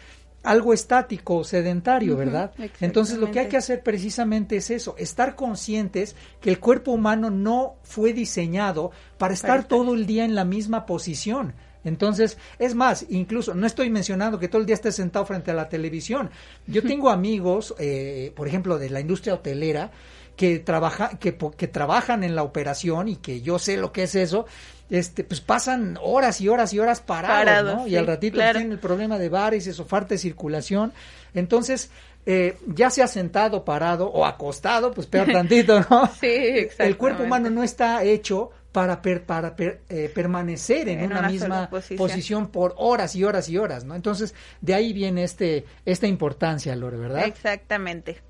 [0.46, 2.52] algo estático, sedentario, ¿verdad?
[2.81, 7.31] Entonces lo que hay que hacer precisamente es eso, estar conscientes que el cuerpo humano
[7.31, 11.55] no fue diseñado para estar todo el día en la misma posición.
[11.87, 15.55] Entonces, es más, incluso, no estoy mencionando que todo el día estés sentado frente a
[15.55, 16.31] la televisión.
[16.66, 19.92] Yo tengo amigos, eh, por ejemplo, de la industria hotelera,
[20.37, 24.14] que, trabaja, que, que trabajan en la operación y que yo sé lo que es
[24.16, 24.46] eso,
[24.90, 27.87] este, pues pasan horas y horas y horas parados, ¿no?
[27.87, 30.92] y al ratito tienen el problema de varices o falta de circulación.
[31.35, 31.90] Entonces,
[32.27, 36.11] eh, ya sea sentado, parado o acostado, pues peor tantito, ¿no?
[36.20, 36.87] sí, exactamente.
[36.87, 39.57] El cuerpo humano no está hecho para, para
[39.89, 42.49] eh, permanecer en, una, misma posición.
[42.49, 43.95] por horas y horas y horas, ¿no?
[43.95, 47.25] Entonces, de ahí viene este, esta importancia, Lore, ¿verdad?
[47.25, 48.21] Exactamente.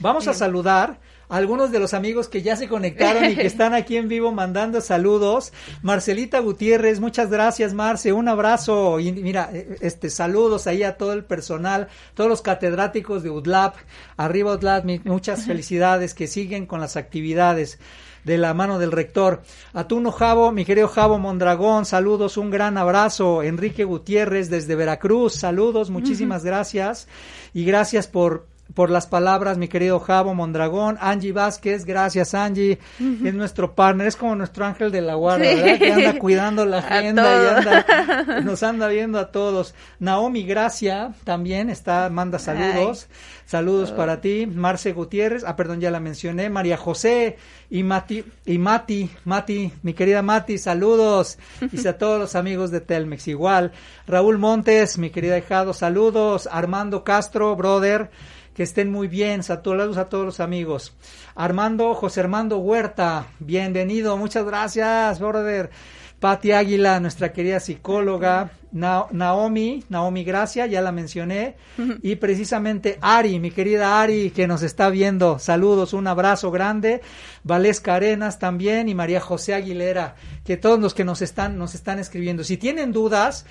[0.00, 3.74] Vamos a saludar a algunos de los amigos que ya se conectaron y que están
[3.74, 5.52] aquí en vivo mandando saludos.
[5.82, 11.12] Marcelita Gutiérrez, muchas gracias, Marce, un abrazo y mira, eh, este saludos ahí a todo
[11.12, 13.76] el personal, todos los catedráticos de UDLAP,
[14.16, 17.78] arriba UDLAP, muchas felicidades que siguen con las actividades
[18.24, 19.42] de la mano del rector.
[19.72, 23.42] Atuno Javo, mi querido Javo Mondragón, saludos, un gran abrazo.
[23.42, 27.08] Enrique Gutiérrez desde Veracruz, saludos, muchísimas gracias.
[27.54, 33.34] Y gracias por por las palabras, mi querido Javo Mondragón, Angie Vázquez, gracias Angie, es
[33.34, 35.78] nuestro partner, es como nuestro ángel de la guarda, ¿verdad?
[35.78, 39.74] Que anda cuidando la agenda y anda, nos anda viendo a todos.
[39.98, 43.08] Naomi Gracia también está, manda saludos,
[43.44, 43.96] saludos oh.
[43.96, 47.36] para ti, Marce Gutiérrez, ah, perdón, ya la mencioné, María José
[47.70, 51.38] y Mati, y Mati, Mati, mi querida Mati, saludos,
[51.72, 53.72] y a todos los amigos de Telmex igual,
[54.06, 58.10] Raúl Montes, mi querida hijado, saludos, Armando Castro, brother,
[58.54, 59.42] que estén muy bien.
[59.42, 60.94] Saludos a todos los amigos.
[61.34, 64.16] Armando, José Armando Huerta, bienvenido.
[64.16, 65.70] Muchas gracias, brother.
[66.20, 68.52] Pati Águila, nuestra querida psicóloga.
[68.72, 71.56] Naomi, Naomi Gracia, ya la mencioné.
[72.02, 75.38] Y precisamente Ari, mi querida Ari, que nos está viendo.
[75.38, 77.02] Saludos, un abrazo grande.
[77.42, 81.98] Valesca Arenas también y María José Aguilera, que todos los que nos están, nos están
[81.98, 82.44] escribiendo.
[82.44, 83.44] Si tienen dudas,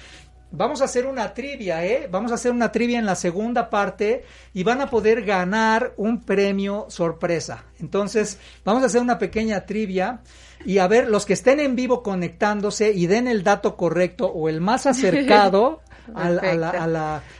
[0.53, 2.09] Vamos a hacer una trivia, ¿eh?
[2.11, 6.21] Vamos a hacer una trivia en la segunda parte y van a poder ganar un
[6.21, 7.63] premio sorpresa.
[7.79, 10.19] Entonces, vamos a hacer una pequeña trivia
[10.65, 14.49] y a ver, los que estén en vivo conectándose y den el dato correcto o
[14.49, 15.79] el más acercado
[16.15, 16.39] al,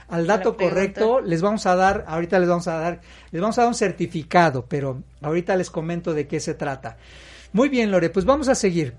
[0.08, 3.62] al dato correcto, les vamos a dar, ahorita les vamos a dar, les vamos a
[3.63, 6.95] dar un certificado, pero ahorita les comento de qué se trata.
[7.52, 8.95] Muy bien, Lore, pues vamos a seguir.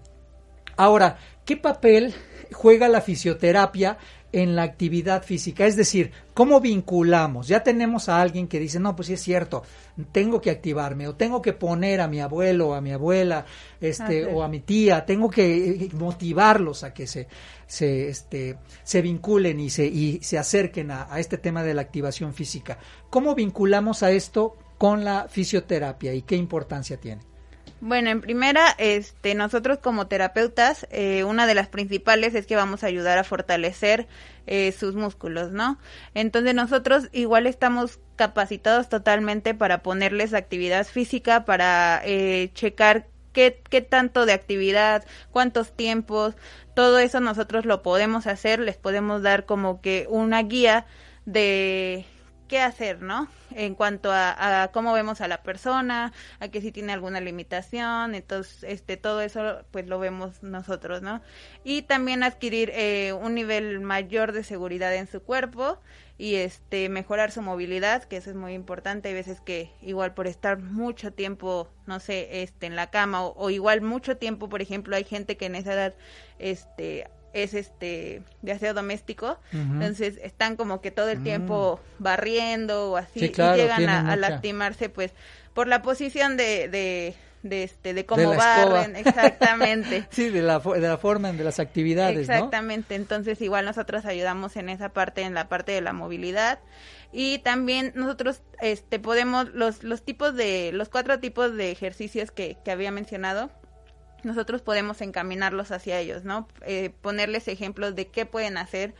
[0.76, 2.14] Ahora, ¿qué papel
[2.52, 3.98] juega la fisioterapia
[4.32, 7.48] en la actividad física, es decir, ¿cómo vinculamos?
[7.48, 9.62] Ya tenemos a alguien que dice, no, pues sí es cierto,
[10.10, 13.44] tengo que activarme o tengo que poner a mi abuelo o a mi abuela
[13.78, 17.28] este, o a mi tía, tengo que eh, motivarlos a que se,
[17.66, 21.82] se, este, se vinculen y se, y se acerquen a, a este tema de la
[21.82, 22.78] activación física.
[23.10, 27.31] ¿Cómo vinculamos a esto con la fisioterapia y qué importancia tiene?
[27.84, 32.84] Bueno, en primera, este, nosotros como terapeutas, eh, una de las principales es que vamos
[32.84, 34.06] a ayudar a fortalecer
[34.46, 35.80] eh, sus músculos, ¿no?
[36.14, 43.80] Entonces nosotros igual estamos capacitados totalmente para ponerles actividad física, para eh, checar qué, qué
[43.80, 46.36] tanto de actividad, cuántos tiempos,
[46.76, 50.86] todo eso nosotros lo podemos hacer, les podemos dar como que una guía
[51.26, 52.06] de
[52.48, 53.28] qué hacer, ¿no?
[53.50, 58.64] En cuanto a, cómo vemos a la persona, a que si tiene alguna limitación, entonces,
[58.64, 61.22] este, todo eso, pues lo vemos nosotros, ¿no?
[61.64, 65.78] Y también adquirir eh, un nivel mayor de seguridad en su cuerpo
[66.18, 69.08] y este mejorar su movilidad, que eso es muy importante.
[69.08, 73.34] Hay veces que igual por estar mucho tiempo, no sé, este, en la cama o,
[73.36, 75.94] o igual mucho tiempo, por ejemplo, hay gente que en esa edad,
[76.38, 81.24] este, es este de aseo doméstico, entonces están como que todo el mm.
[81.24, 85.12] tiempo barriendo o así y llegan a, lastimarse pues
[85.54, 90.06] por la posición de, de, de este de cómo barren exactamente.
[90.10, 94.68] Sí de la, de la forma de las actividades exactamente entonces igual nosotros ayudamos en
[94.68, 96.60] esa parte en la parte de la movilidad.
[97.14, 102.56] Y también nosotros este podemos los los tipos de los cuatro tipos de ejercicios que,
[102.64, 103.50] que había mencionado
[104.24, 106.48] nosotros podemos encaminarlos hacia ellos, ¿no?
[106.62, 108.94] Eh, ponerles ejemplos de qué pueden hacer,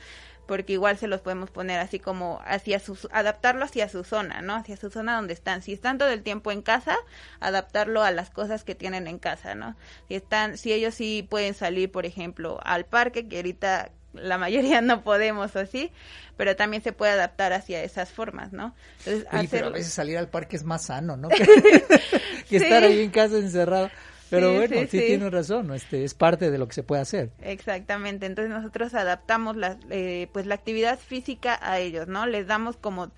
[0.47, 4.55] porque igual se los podemos poner así como hacia su, adaptarlo hacia su zona, ¿no?
[4.55, 5.63] Hacia su zona donde están.
[5.63, 6.97] Si están todo el tiempo en casa,
[7.41, 9.77] adaptarlo a las cosas que tienen en casa, ¿no?
[10.09, 14.81] Si están, si ellos sí pueden salir, por ejemplo, al parque, que ahorita la mayoría
[14.81, 15.91] no podemos así,
[16.37, 18.75] pero también se puede adaptar hacia esas formas, ¿no?
[19.07, 21.29] Entonces, pero a veces salir al parque es más sano, ¿no?
[22.49, 23.91] que, estar ahí en casa encerrado.
[24.33, 27.31] Pero bueno, sí, tienes razón, este, es parte de lo que se puede hacer.
[27.43, 32.27] Exactamente, entonces nosotros adaptamos la, eh, pues la actividad física a ellos, ¿no?
[32.27, 33.11] Les damos como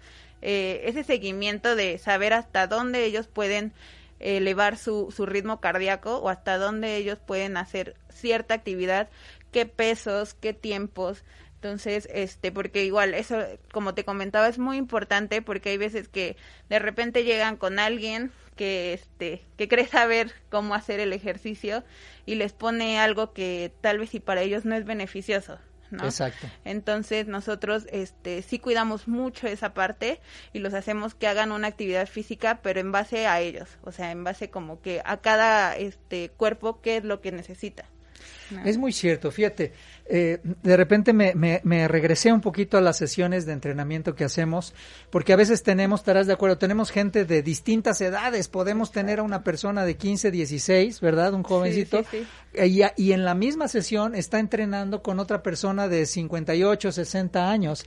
[0.43, 3.73] eh, ese seguimiento de saber hasta dónde ellos pueden
[4.19, 9.09] elevar su, su ritmo cardíaco o hasta dónde ellos pueden hacer cierta actividad,
[9.53, 11.23] qué pesos, qué tiempos,
[11.65, 16.37] entonces, este, porque igual eso, como te comentaba, es muy importante porque hay veces que
[16.69, 21.83] de repente llegan con alguien que, este, que cree saber cómo hacer el ejercicio
[22.27, 25.59] y les pone algo que tal vez y para ellos no es beneficioso.
[25.91, 26.05] ¿no?
[26.05, 26.47] Exacto.
[26.67, 30.21] Entonces nosotros este sí cuidamos mucho esa parte
[30.53, 34.11] y los hacemos que hagan una actividad física, pero en base a ellos, o sea,
[34.11, 37.87] en base como que a cada este cuerpo qué es lo que necesita.
[38.65, 39.73] Es muy cierto, fíjate,
[40.07, 44.75] eh, de repente me, me, regresé un poquito a las sesiones de entrenamiento que hacemos,
[45.11, 49.23] porque a veces tenemos, estarás de acuerdo, tenemos gente de distintas edades, podemos tener a
[49.23, 51.33] una persona de 15, 16, ¿verdad?
[51.33, 52.05] Un jovencito,
[52.53, 57.87] Y, y, en la misma sesión está entrenando con otra persona de 58, 60 años.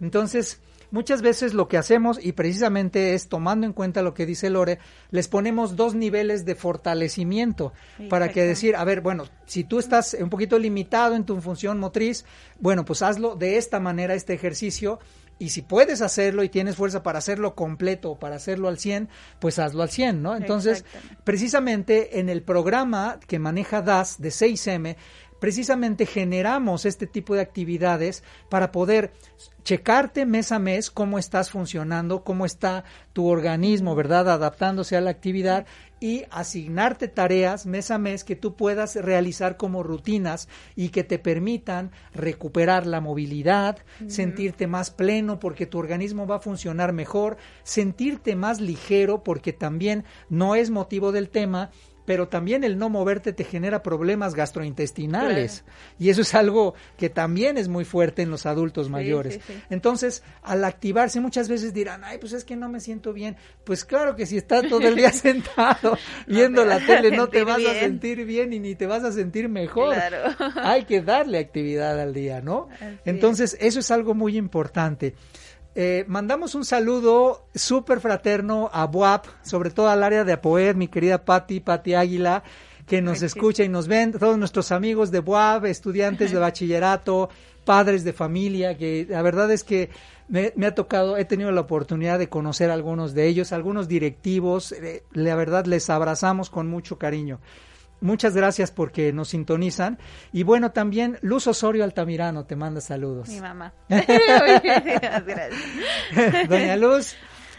[0.00, 4.50] Entonces, Muchas veces lo que hacemos, y precisamente es tomando en cuenta lo que dice
[4.50, 4.78] Lore,
[5.10, 7.72] les ponemos dos niveles de fortalecimiento
[8.08, 11.78] para que decir, a ver, bueno, si tú estás un poquito limitado en tu función
[11.78, 12.24] motriz,
[12.60, 14.98] bueno, pues hazlo de esta manera, este ejercicio,
[15.38, 19.10] y si puedes hacerlo y tienes fuerza para hacerlo completo o para hacerlo al 100,
[19.38, 20.34] pues hazlo al 100, ¿no?
[20.34, 20.86] Entonces,
[21.24, 24.96] precisamente en el programa que maneja DAS de 6M,
[25.46, 29.12] precisamente generamos este tipo de actividades para poder
[29.62, 32.82] checarte mes a mes cómo estás funcionando, cómo está
[33.12, 34.28] tu organismo, ¿verdad?
[34.28, 35.64] Adaptándose a la actividad
[36.00, 41.20] y asignarte tareas mes a mes que tú puedas realizar como rutinas y que te
[41.20, 43.78] permitan recuperar la movilidad,
[44.08, 50.02] sentirte más pleno porque tu organismo va a funcionar mejor, sentirte más ligero porque también
[50.28, 51.70] no es motivo del tema
[52.06, 55.64] pero también el no moverte te genera problemas gastrointestinales
[55.98, 59.40] y eso es algo que también es muy fuerte en los adultos mayores.
[59.68, 63.36] Entonces, al activarse muchas veces dirán, ay, pues es que no me siento bien.
[63.64, 67.64] Pues claro que si estás todo el día sentado viendo la tele no te vas
[67.64, 69.96] a sentir bien y ni te vas a sentir mejor.
[70.56, 72.68] Hay que darle actividad al día, ¿no?
[73.04, 75.14] Entonces, eso es algo muy importante.
[75.78, 80.88] Eh, mandamos un saludo súper fraterno a BUAP, sobre todo al área de Apoed, mi
[80.88, 82.42] querida Patti, Patti Águila,
[82.86, 87.28] que nos escucha y nos ven, todos nuestros amigos de BUAP, estudiantes de bachillerato,
[87.66, 89.90] padres de familia, que la verdad es que
[90.28, 94.72] me, ha tocado, he tenido la oportunidad de conocer a algunos de ellos, algunos directivos,
[94.72, 97.38] eh, la verdad les abrazamos con mucho cariño.
[98.00, 99.98] Muchas gracias porque nos sintonizan.
[100.32, 103.28] Y bueno, también Luz Osorio Altamirano te manda saludos.
[103.28, 103.72] Mi mamá.
[106.48, 107.16] Doña Luz,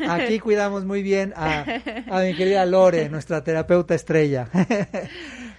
[0.08, 1.66] aquí cuidamos muy bien a,
[2.10, 4.50] a mi querida Lore, nuestra terapeuta estrella.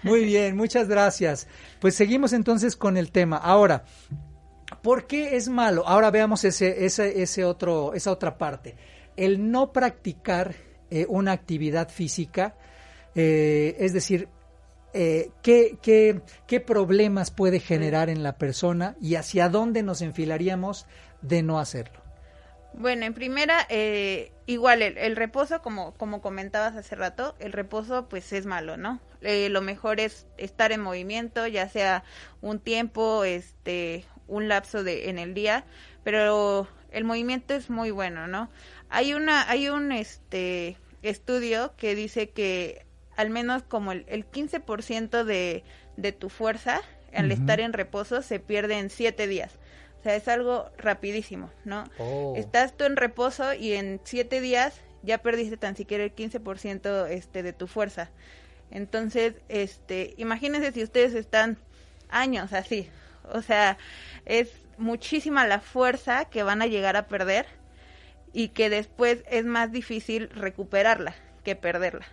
[0.02, 1.48] muy bien, muchas gracias.
[1.80, 3.36] Pues seguimos entonces con el tema.
[3.36, 3.84] Ahora,
[4.82, 5.86] ¿por qué es malo?
[5.86, 8.76] Ahora veamos ese, ese, ese otro, esa otra parte.
[9.16, 10.54] El no practicar
[10.90, 12.56] eh, una actividad física,
[13.14, 14.28] eh, es decir,
[14.94, 20.87] eh, ¿qué, qué, qué, problemas puede generar en la persona y hacia dónde nos enfilaríamos
[21.22, 22.01] de no hacerlo.
[22.74, 28.33] Bueno, en primera, eh, igual el, reposo, como, como comentabas hace rato, el reposo pues
[28.33, 29.01] es malo, ¿no?
[29.20, 32.05] Eh, lo mejor es estar en movimiento, ya sea
[32.40, 35.64] un tiempo, este, un lapso de en el día,
[36.05, 38.48] pero el movimiento es muy bueno, ¿no?
[38.90, 42.87] Hay una, hay un este estudio que dice que
[43.18, 45.64] al menos como el, el 15% de,
[45.96, 46.81] de tu fuerza
[47.12, 49.52] al estar en reposo se pierde en siete días.
[49.98, 51.83] O sea, es algo rapidísimo, ¿no?
[51.98, 52.35] Oh.
[52.37, 57.42] Estás tú en reposo y en siete días ya perdiste tan siquiera el 15% este,
[57.42, 58.09] de tu fuerza.
[58.70, 61.59] Entonces, este, imagínense si ustedes están
[62.11, 62.88] años así.
[63.33, 63.78] O sea,
[64.26, 67.46] es muchísima la fuerza que van a llegar a perder
[68.33, 72.07] y que después es más difícil recuperarla que perderla.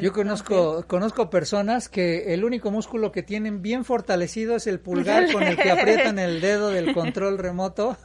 [0.00, 5.30] Yo conozco, conozco personas que el único músculo que tienen bien fortalecido es el pulgar
[5.32, 7.96] con el que aprietan el dedo del control remoto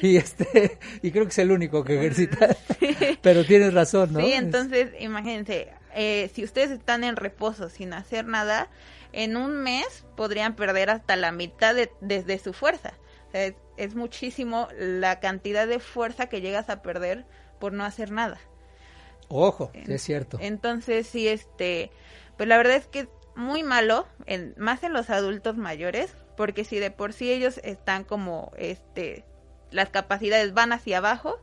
[0.00, 2.56] y este y creo que es el único que ejercita.
[3.22, 4.20] Pero tienes razón, ¿no?
[4.20, 8.68] Sí, entonces imagínense, eh, si ustedes están en reposo sin hacer nada,
[9.12, 12.94] en un mes podrían perder hasta la mitad de, de, su fuerza.
[13.32, 17.24] es, es muchísimo la cantidad de fuerza que llegas a perder
[17.58, 18.38] por no hacer nada.
[19.34, 20.38] Ojo, es cierto.
[20.40, 21.90] Entonces, sí, este,
[22.36, 26.64] pues la verdad es que es muy malo, en, más en los adultos mayores, porque
[26.64, 29.24] si de por sí ellos están como, este,
[29.70, 31.38] las capacidades van hacia abajo,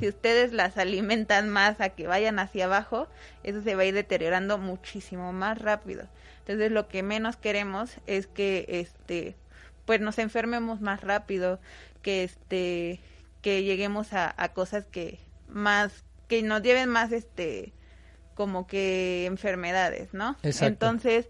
[0.00, 3.06] si ustedes las alimentan más a que vayan hacia abajo,
[3.42, 6.08] eso se va a ir deteriorando muchísimo más rápido.
[6.40, 9.36] Entonces lo que menos queremos es que este
[9.84, 11.60] pues nos enfermemos más rápido,
[12.00, 13.00] que este
[13.42, 17.72] que lleguemos a, a cosas que más que nos lleven más este
[18.34, 20.36] como que enfermedades, ¿no?
[20.42, 21.26] Entonces,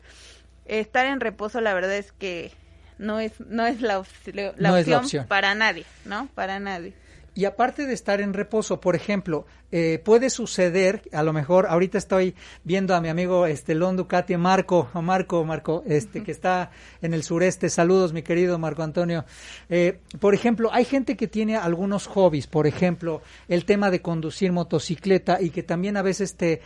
[0.66, 2.52] estar en reposo la verdad es que
[2.98, 6.28] no es no es la, opción para nadie, ¿no?
[6.34, 6.92] Para nadie.
[7.38, 11.96] Y aparte de estar en reposo, por ejemplo, eh, puede suceder, a lo mejor ahorita
[11.96, 12.34] estoy
[12.64, 17.22] viendo a mi amigo este Lon Ducati, Marco, Marco, Marco, este que está en el
[17.22, 17.70] sureste.
[17.70, 19.24] Saludos, mi querido Marco Antonio.
[19.68, 24.50] Eh, por ejemplo, hay gente que tiene algunos hobbies, por ejemplo, el tema de conducir
[24.50, 26.60] motocicleta y que también a veces te,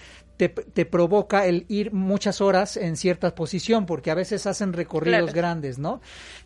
[0.49, 5.79] te, provoca el ir muchas horas en cierta posición, porque a veces hacen recorridos grandes,
[5.79, 6.01] ¿no?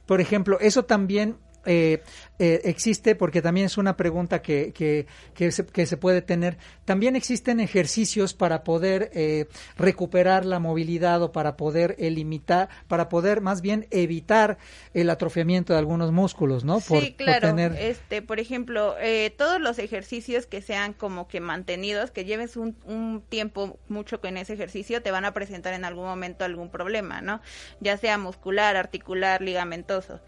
[0.05, 1.37] Por ejemplo, eso también
[1.67, 2.03] eh,
[2.39, 6.59] eh, existe, porque también es una pregunta que, que, que, se, que, se, puede tener,
[6.85, 9.47] también existen ejercicios para poder eh,
[9.79, 14.59] recuperar la movilidad o para poder limitar, para poder más bien evitar
[14.93, 16.81] el atrofiamiento de algunos músculos, ¿no?
[16.81, 17.53] Por, sí, claro.
[17.53, 22.59] Por este, por ejemplo, eh, todos los ejercicios que sean como que mantenidos, que lleves
[22.59, 26.69] un, un tiempo mucho con ese ejercicio, te van a presentar en algún momento algún
[26.71, 27.41] problema, ¿no?
[27.81, 30.21] Ya sea muscular, articular, ligamentoso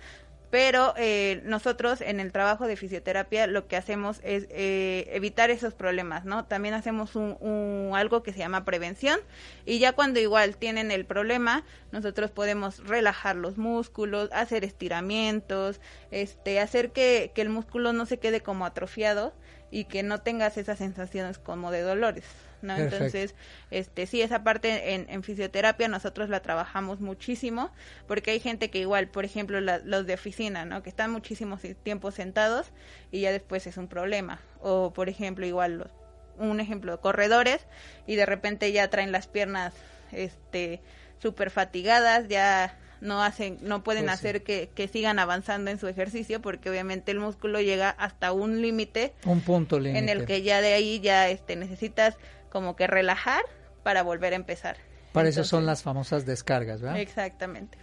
[0.50, 5.74] pero eh, nosotros en el trabajo de fisioterapia lo que hacemos es eh, evitar esos
[5.74, 6.46] problemas, ¿no?
[6.46, 9.20] También hacemos un, un, algo que se llama prevención
[9.66, 15.80] y ya cuando igual tienen el problema, nosotros podemos relajar los músculos, hacer estiramientos,
[16.10, 19.34] este, hacer que, que el músculo no se quede como atrofiado
[19.70, 22.24] y que no tengas esas sensaciones como de dolores.
[22.62, 22.76] ¿No?
[22.76, 23.34] Entonces,
[23.70, 27.70] este, sí, esa parte en, en, fisioterapia nosotros la trabajamos muchísimo,
[28.06, 30.82] porque hay gente que igual, por ejemplo, los de oficina, ¿no?
[30.82, 32.70] Que están muchísimo tiempo sentados
[33.10, 34.40] y ya después es un problema.
[34.60, 35.90] O, por ejemplo, igual, los,
[36.38, 37.66] un ejemplo, corredores
[38.06, 39.74] y de repente ya traen las piernas,
[40.12, 40.80] este,
[41.18, 45.86] súper fatigadas, ya no hacen, no pueden pues hacer que, que, sigan avanzando en su
[45.86, 50.42] ejercicio porque obviamente el músculo llega hasta un límite, un punto límite en el que
[50.42, 52.16] ya de ahí ya este necesitas
[52.50, 53.44] como que relajar
[53.82, 54.76] para volver a empezar.
[55.12, 57.00] Para eso son las famosas descargas, ¿verdad?
[57.00, 57.78] Exactamente.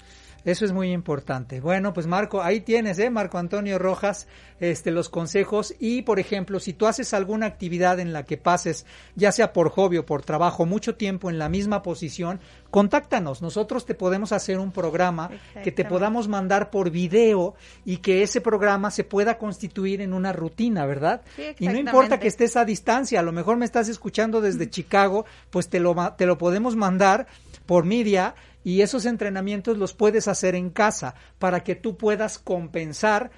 [0.46, 1.60] Eso es muy importante.
[1.60, 3.10] Bueno, pues Marco, ahí tienes, ¿eh?
[3.10, 4.28] Marco Antonio Rojas,
[4.60, 5.74] este, los consejos.
[5.80, 8.86] Y, por ejemplo, si tú haces alguna actividad en la que pases,
[9.16, 12.39] ya sea por hobby o por trabajo, mucho tiempo en la misma posición,
[12.70, 13.41] contáctanos.
[13.41, 15.32] Nosotros te podemos hacer un programa
[15.64, 20.32] que te podamos mandar por video y que ese programa se pueda constituir en una
[20.32, 21.22] rutina, ¿verdad?
[21.58, 25.26] y no importa que estés a distancia, a lo mejor me estás escuchando desde Chicago,
[25.50, 27.28] pues te lo, te lo podemos mandar
[27.66, 28.36] por media
[28.66, 33.30] y esos entrenamientos los puedes hacer en casa para que tú puedas compensar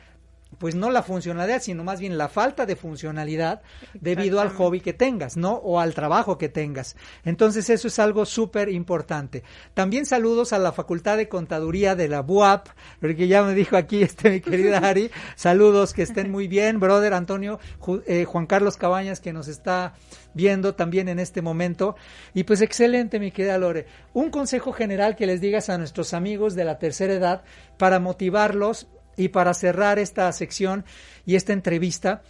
[0.58, 3.62] pues no la funcionalidad, sino más bien la falta de funcionalidad
[3.94, 5.54] debido al hobby que tengas, ¿no?
[5.54, 6.96] O al trabajo que tengas.
[7.26, 9.44] Entonces eso es algo súper importante.
[9.74, 12.68] También saludos a la Facultad de Contaduría de la BUAP,
[13.00, 17.14] porque ya me dijo aquí este mi querida Ari, saludos, que estén muy bien, brother
[17.14, 17.60] Antonio,
[18.06, 19.94] eh, Juan Carlos Cabañas que nos está
[20.34, 21.96] viendo también en este momento.
[22.34, 23.88] Y pues excelente, mi querida Lore.
[24.14, 27.44] Un consejo general que les digas a nuestros amigos de la tercera edad
[27.78, 28.88] para motivarlos
[29.18, 30.86] y para cerrar esta sección
[31.26, 32.22] y esta entrevista,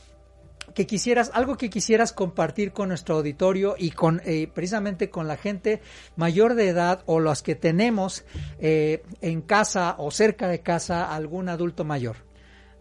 [0.74, 5.38] que quisieras, algo que quisieras compartir con nuestro auditorio y con eh, precisamente con la
[5.38, 5.82] gente
[6.16, 8.26] mayor de edad o los que tenemos
[8.60, 12.18] eh, en casa o cerca de casa algún adulto mayor.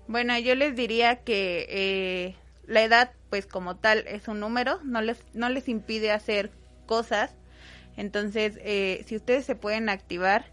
[0.09, 2.35] Bueno, yo les diría que eh,
[2.67, 6.51] la edad pues como tal es un número, no les, no les impide hacer
[6.87, 7.35] cosas.
[7.97, 10.47] Entonces, eh, si ustedes se pueden activar,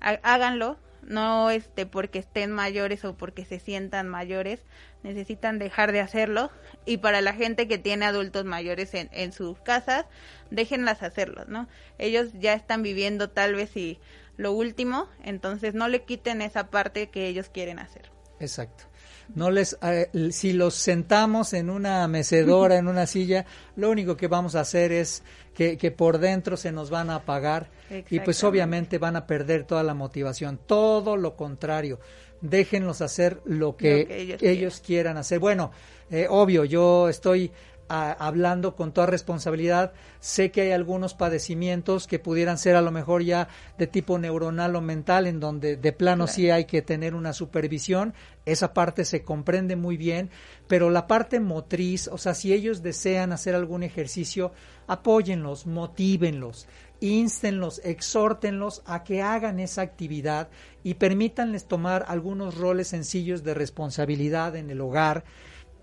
[0.00, 0.78] háganlo.
[1.08, 4.60] No este porque estén mayores o porque se sientan mayores,
[5.02, 6.50] necesitan dejar de hacerlo.
[6.84, 10.06] Y para la gente que tiene adultos mayores en, en sus casas,
[10.50, 11.68] déjenlas hacerlo, ¿no?
[11.98, 13.98] Ellos ya están viviendo tal vez y
[14.36, 18.10] lo último, entonces no le quiten esa parte que ellos quieren hacer.
[18.38, 18.87] Exacto
[19.34, 24.26] no les eh, si los sentamos en una mecedora, en una silla, lo único que
[24.26, 25.22] vamos a hacer es
[25.54, 27.70] que, que por dentro se nos van a apagar
[28.10, 30.58] y pues obviamente van a perder toda la motivación.
[30.66, 31.98] Todo lo contrario,
[32.40, 35.16] déjenlos hacer lo que, ellos, quieran.
[35.16, 35.38] hacer.
[35.38, 35.72] Bueno,
[36.10, 37.50] eh, obvio, yo estoy
[37.88, 39.92] hablando con toda responsabilidad.
[40.20, 44.76] Sé que hay algunos padecimientos que pudieran ser a lo mejor ya de tipo neuronal
[44.76, 48.14] o mental, en donde de plano sí hay que tener una supervisión.
[48.44, 50.30] Esa parte se comprende muy bien,
[50.68, 54.52] pero la parte motriz, o sea, si ellos desean hacer algún ejercicio,
[54.86, 56.66] apóyenlos, motívenlos
[57.00, 60.48] instenlos, exhórtenlos a que hagan esa actividad
[60.82, 65.24] y permítanles tomar algunos roles sencillos de responsabilidad en el hogar,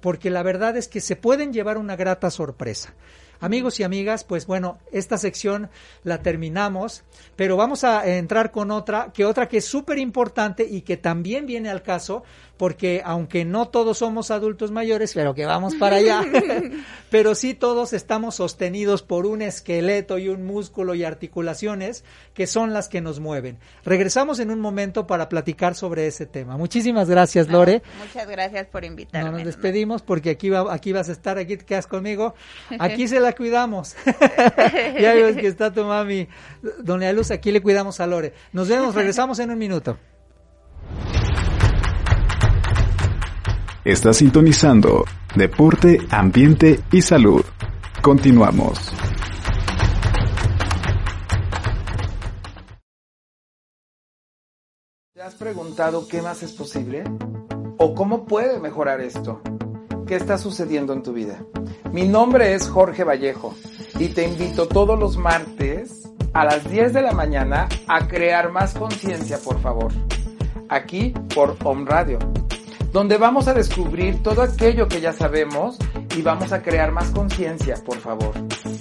[0.05, 2.93] porque la verdad es que se pueden llevar una grata sorpresa.
[3.39, 5.71] Amigos y amigas, pues bueno, esta sección
[6.03, 7.03] la terminamos,
[7.35, 11.47] pero vamos a entrar con otra, que otra que es súper importante y que también
[11.47, 12.23] viene al caso,
[12.57, 16.23] porque aunque no todos somos adultos mayores, pero que vamos para allá,
[17.09, 22.03] pero sí todos estamos sostenidos por un esqueleto y un músculo y articulaciones
[22.33, 23.59] que son las que nos mueven.
[23.83, 26.57] Regresamos en un momento para platicar sobre ese tema.
[26.57, 27.81] Muchísimas gracias, Lore.
[27.99, 29.31] muchas gracias por invitarme.
[29.31, 32.35] No nos despedimos porque aquí va, aquí vas a estar, aquí te quedas conmigo.
[32.79, 33.95] Aquí se la cuidamos.
[34.99, 36.27] ya ves que está tu mami,
[36.79, 38.33] Doña Luz, aquí le cuidamos a Lore.
[38.53, 39.97] Nos vemos, regresamos en un minuto.
[43.85, 45.05] Está sintonizando
[45.35, 47.45] Deporte, Ambiente y Salud.
[48.01, 48.91] Continuamos.
[55.13, 57.03] ¿Te has preguntado qué más es posible?
[57.77, 59.43] ¿O cómo puede mejorar esto?
[60.07, 61.45] ¿Qué está sucediendo en tu vida?
[61.91, 63.53] Mi nombre es Jorge Vallejo
[63.99, 68.73] y te invito todos los martes a las 10 de la mañana a crear más
[68.73, 69.91] conciencia, por favor.
[70.69, 72.17] Aquí por Home Radio
[72.95, 75.77] donde vamos a descubrir todo aquello que ya sabemos
[76.15, 78.31] y vamos a crear más conciencia, por favor.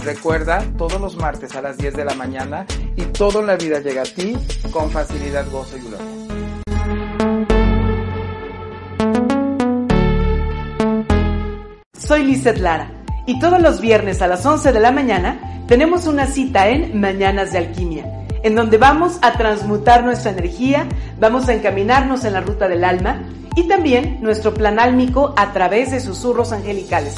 [0.05, 3.81] Recuerda, todos los martes a las 10 de la mañana y todo en la vida
[3.81, 4.37] llega a ti
[4.71, 6.07] con facilidad, gozo y gloria.
[11.99, 12.93] Soy Lizeth Lara
[13.27, 17.51] y todos los viernes a las 11 de la mañana tenemos una cita en Mañanas
[17.51, 18.05] de Alquimia,
[18.45, 20.87] en donde vamos a transmutar nuestra energía,
[21.19, 23.19] vamos a encaminarnos en la ruta del alma
[23.55, 27.15] y también nuestro plan álmico a través de susurros angelicales.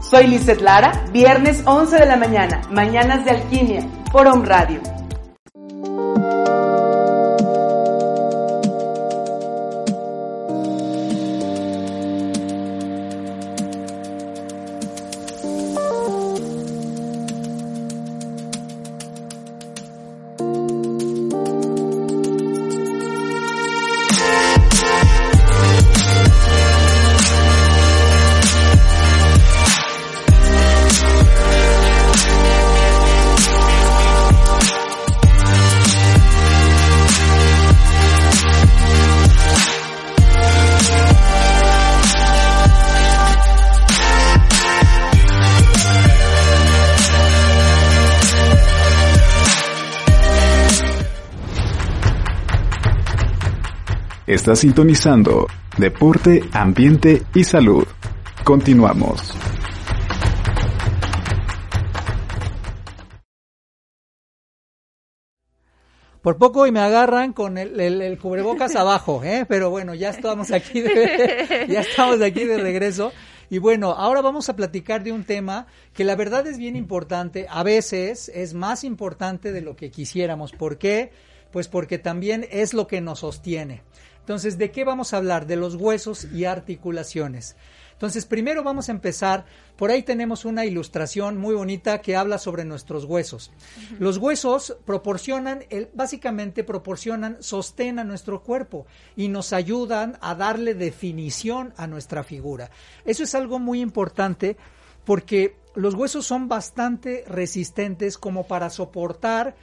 [0.00, 4.93] Soy Lizeth Lara, viernes 11 de la mañana, Mañanas de Alquimia, por Radio.
[54.44, 55.46] Está sintonizando
[55.78, 57.86] Deporte, Ambiente y Salud.
[58.44, 59.34] Continuamos.
[66.20, 69.46] Por poco y me agarran con el, cubrebocas abajo, ¿eh?
[69.48, 73.14] pero bueno, ya estamos aquí de, ya estamos aquí de regreso.
[73.48, 77.46] Y bueno, ahora vamos a platicar de un tema que la verdad es bien importante,
[77.48, 80.52] a veces es más importante de lo que quisiéramos.
[80.52, 81.12] ¿Por qué?
[81.50, 83.80] Pues porque también es lo que nos sostiene.
[84.24, 85.46] Entonces, ¿de qué vamos a hablar?
[85.46, 87.56] De los huesos y articulaciones.
[87.92, 89.44] Entonces, primero vamos a empezar,
[89.76, 93.52] por ahí tenemos una ilustración muy bonita que habla sobre nuestros huesos.
[93.98, 101.74] Los huesos proporcionan, básicamente proporcionan sostén a nuestro cuerpo y nos ayudan a darle definición
[101.76, 102.70] a nuestra figura.
[103.04, 104.56] Eso es algo muy importante
[105.04, 109.54] porque los huesos son bastante resistentes como para soportar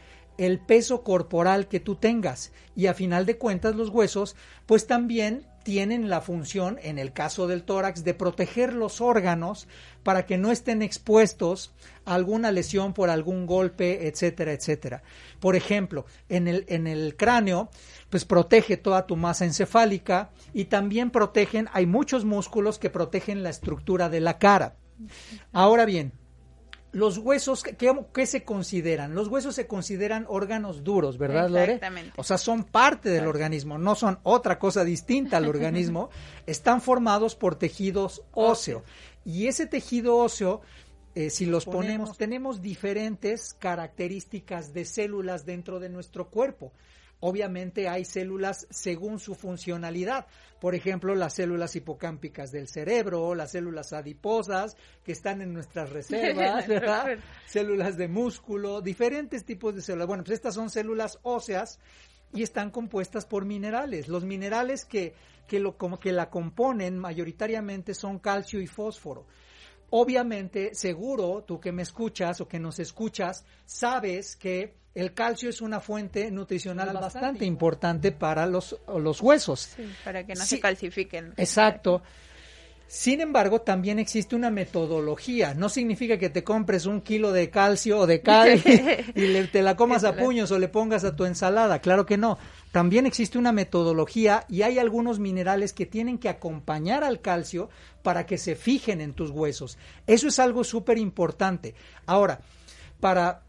[0.42, 2.52] el peso corporal que tú tengas.
[2.76, 4.36] Y a final de cuentas los huesos
[4.66, 9.68] pues también tienen la función, en el caso del tórax, de proteger los órganos
[10.02, 11.72] para que no estén expuestos
[12.06, 15.04] a alguna lesión por algún golpe, etcétera, etcétera.
[15.40, 17.70] Por ejemplo, en el, en el cráneo,
[18.10, 23.52] pues protege toda tu masa encefálica y también protegen, hay muchos músculos que protegen la
[23.52, 24.78] estructura de la cara.
[25.52, 26.14] Ahora bien,
[26.92, 29.16] los huesos, ¿qué, se consideran?
[29.16, 31.64] Los huesos se consideran órganos duros, ¿verdad, Lore?
[31.64, 32.14] Exactamente.
[32.18, 36.10] O sea, son parte del organismo, no son otra cosa distinta al organismo.
[36.46, 38.84] Están formados por tejidos óseo.
[39.24, 40.62] Y ese tejido óseo,
[41.16, 46.74] eh, si los ponemos, tenemos diferentes características de células dentro de nuestro cuerpo.
[47.22, 50.26] Obviamente hay células según su funcionalidad.
[50.60, 56.68] Por ejemplo, las células hipocámpicas del cerebro, las células adiposas que están en nuestras reservas,
[56.68, 57.20] ¿verdad?
[57.46, 60.08] células de músculo, diferentes tipos de células.
[60.08, 61.80] Bueno, pues estas son células óseas
[62.34, 64.08] y están compuestas por minerales.
[64.08, 65.14] Los minerales que,
[65.48, 69.28] que, lo, como que la componen mayoritariamente son calcio y fósforo.
[69.92, 75.62] Obviamente, seguro, tú que me escuchas o que nos escuchas, sabes que el calcio es
[75.62, 79.70] una fuente nutricional bastante importante para los, los huesos.
[79.76, 81.34] Sí, para que no se calcifiquen.
[81.38, 82.02] Exacto.
[82.92, 85.54] Sin embargo, también existe una metodología.
[85.54, 88.62] No significa que te compres un kilo de calcio o de cal
[89.16, 91.80] y, te la comas a puños o le pongas a tu ensalada.
[91.80, 92.38] Claro que no.
[92.74, 97.70] También existe una metodología y hay algunos minerales que tienen que acompañar al calcio
[98.04, 99.78] para que se fijen en tus huesos.
[100.06, 101.76] Eso es algo súper importante.
[102.06, 102.42] Ahora,
[103.00, 103.44] para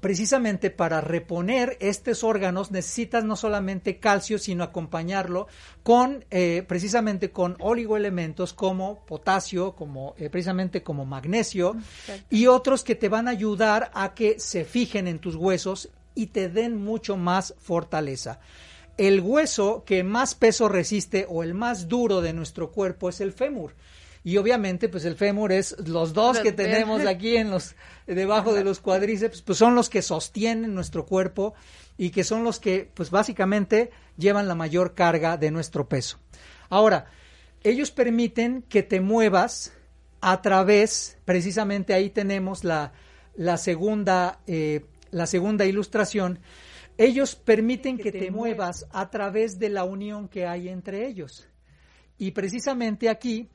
[0.00, 5.48] precisamente para reponer estos órganos necesitas no solamente calcio, sino acompañarlo
[5.82, 11.76] con eh, precisamente con oligoelementos como potasio, como eh, precisamente como magnesio
[12.28, 16.28] y otros que te van a ayudar a que se fijen en tus huesos y
[16.28, 18.40] te den mucho más fortaleza.
[18.98, 23.32] El hueso que más peso resiste o el más duro de nuestro cuerpo es el
[23.32, 23.74] fémur
[24.28, 27.74] y obviamente pues el fémur es los dos que tenemos aquí en los
[28.06, 31.54] debajo de los cuádriceps pues son los que sostienen nuestro cuerpo
[31.96, 36.18] y que son los que pues básicamente llevan la mayor carga de nuestro peso.
[36.68, 37.06] Ahora,
[37.62, 39.72] ellos permiten que te muevas
[40.20, 42.92] a través, precisamente ahí tenemos la,
[43.34, 46.40] la segunda, eh, la segunda ilustración,
[46.98, 51.48] ellos permiten que, te muevas a través de la unión que hay entre ellos.
[52.18, 53.48] Y precisamente aquí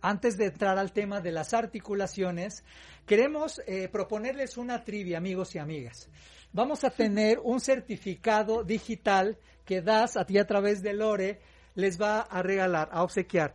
[0.00, 2.64] antes de entrar al tema de las articulaciones,
[3.06, 6.08] queremos eh, proponerles una trivia, amigos y amigas.
[6.52, 11.40] Vamos a tener un certificado digital que Das a ti a través de Lore
[11.74, 13.54] les va a regalar, a obsequiar.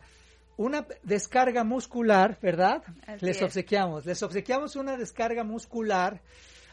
[0.58, 2.84] Una descarga muscular, ¿verdad?
[3.20, 4.06] les obsequiamos.
[4.06, 6.22] Les obsequiamos una descarga muscular.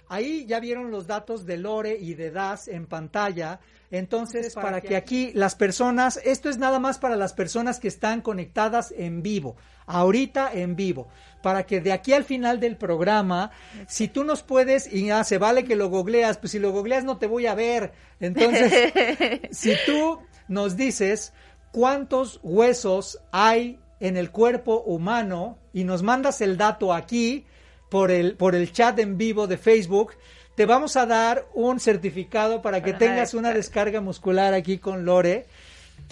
[0.09, 3.61] Ahí ya vieron los datos de Lore y de Das en pantalla.
[3.91, 8.21] Entonces, para, que, aquí las personas, esto es nada más para las personas que están
[8.21, 9.57] conectadas en vivo,
[9.87, 11.09] ahorita en vivo,
[11.43, 13.51] para que de aquí al final del programa,
[13.87, 17.05] si tú nos puedes, y ya se vale que lo googleas, pues si lo googleas
[17.05, 17.93] no te voy a ver.
[18.21, 18.93] Entonces,
[19.53, 21.33] si tú nos dices
[21.73, 27.47] cuántos huesos hay en el cuerpo humano y nos mandas el dato aquí
[27.89, 30.13] por el, por el chat en vivo de Facebook,
[30.55, 35.47] te vamos a dar un certificado para que tengas una descarga muscular aquí con Lore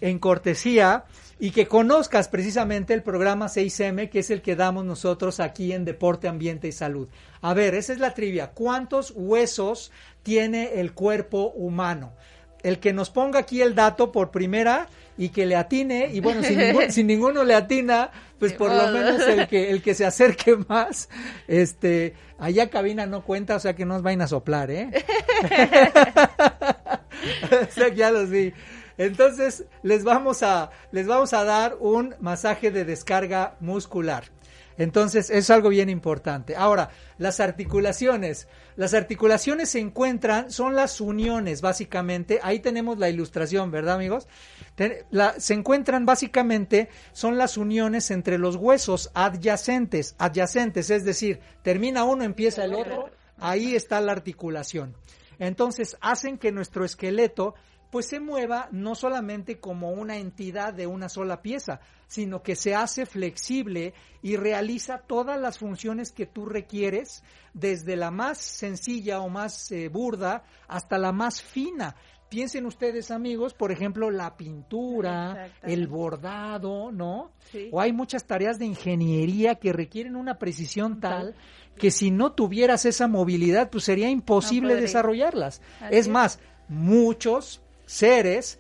[0.01, 1.05] en cortesía
[1.39, 5.85] y que conozcas precisamente el programa 6M, que es el que damos nosotros aquí en
[5.85, 7.09] Deporte, Ambiente y Salud.
[7.43, 8.53] A ver, esa es la trivia.
[8.53, 12.13] ¿Cuántos huesos tiene el cuerpo humano?
[12.63, 16.43] El que nos ponga aquí el dato por primera y que le atine, y bueno,
[16.89, 21.09] si, ninguno le atina, pues por lo menos el que, el que se acerque más,
[21.49, 24.91] este, allá cabina no cuenta, o sea que no nos vayan a soplar, ¿eh?
[27.69, 28.53] o sea que ya los vi.
[28.99, 34.25] Entonces, les vamos a, les vamos a dar un masaje de descarga muscular.
[34.79, 36.55] Entonces, es algo bien importante.
[36.57, 38.47] Ahora, las articulaciones.
[38.77, 42.41] Las articulaciones se encuentran, son las uniones, básicamente.
[42.43, 44.29] Ahí tenemos la ilustración, ¿verdad, amigos?
[45.39, 52.25] Se encuentran básicamente, son las uniones entre los huesos adyacentes, adyacentes, es decir, termina uno,
[52.25, 54.95] empieza el otro, ahí está la articulación.
[55.39, 57.55] Entonces, hacen que nuestro esqueleto
[57.91, 62.75] pues se mueva no solamente como una entidad de una sola pieza, sino que se
[62.75, 67.23] hace flexible y realiza todas las funciones que tú requieres,
[67.55, 71.97] desde la más sencilla o más eh, burda hasta la más fina.
[72.29, 77.31] Piensen ustedes, amigos, por ejemplo, la pintura, el bordado, ¿no?
[77.71, 81.35] O hay muchas tareas de ingeniería que requieren una precisión tal
[81.77, 85.61] que si no tuvieras esa movilidad, pues sería imposible desarrollarlas.
[85.91, 88.59] es más, muchos seres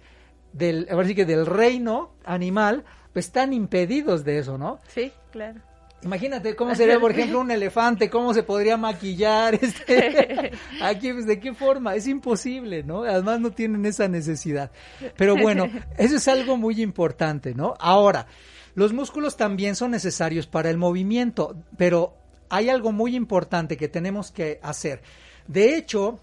[0.53, 4.79] del, que del reino animal pues están impedidos de eso, ¿no?
[4.89, 5.61] Sí, claro.
[6.03, 9.55] Imagínate cómo sería, por ejemplo, un elefante, cómo se podría maquillar.
[9.67, 11.95] Este, aquí, pues, ¿de qué forma?
[11.95, 13.03] Es imposible, ¿no?
[13.03, 14.71] Además, no tienen esa necesidad.
[15.17, 15.69] Pero bueno,
[15.99, 17.75] eso es algo muy importante, ¿no?
[17.81, 18.27] Ahora,
[18.75, 22.15] los músculos también son necesarios para el movimiento, pero
[22.51, 25.03] hay algo muy importante que tenemos que hacer.
[25.49, 26.21] De hecho,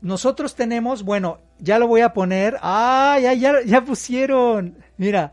[0.00, 2.56] nosotros tenemos, bueno, ya lo voy a poner.
[2.62, 3.18] ¡Ah!
[3.20, 4.78] Ya, ya, ya pusieron.
[4.96, 5.32] Mira.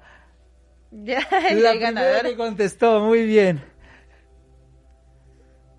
[0.91, 1.19] Ya,
[1.53, 3.61] la que contestó, muy bien.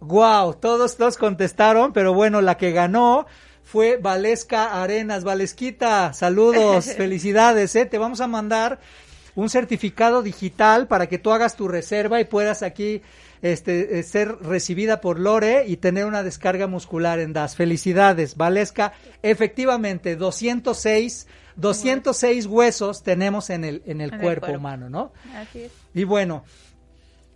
[0.01, 3.27] Wow, todos, todos contestaron, pero bueno, la que ganó
[3.65, 5.25] fue Valesca Arenas.
[5.25, 7.85] Valesquita, saludos, felicidades, ¿eh?
[7.85, 8.79] Te vamos a mandar
[9.35, 13.03] un certificado digital para que tú hagas tu reserva y puedas aquí
[13.43, 17.57] este, eh, ser recibida por Lore y tener una descarga muscular en DAS.
[17.57, 18.95] Felicidades, Valesca.
[19.23, 21.27] Efectivamente, 206,
[21.57, 25.13] 206 huesos tenemos en el, en el, cuerpo, humano, ¿no?
[25.35, 25.73] Así es.
[25.95, 26.45] Y bueno,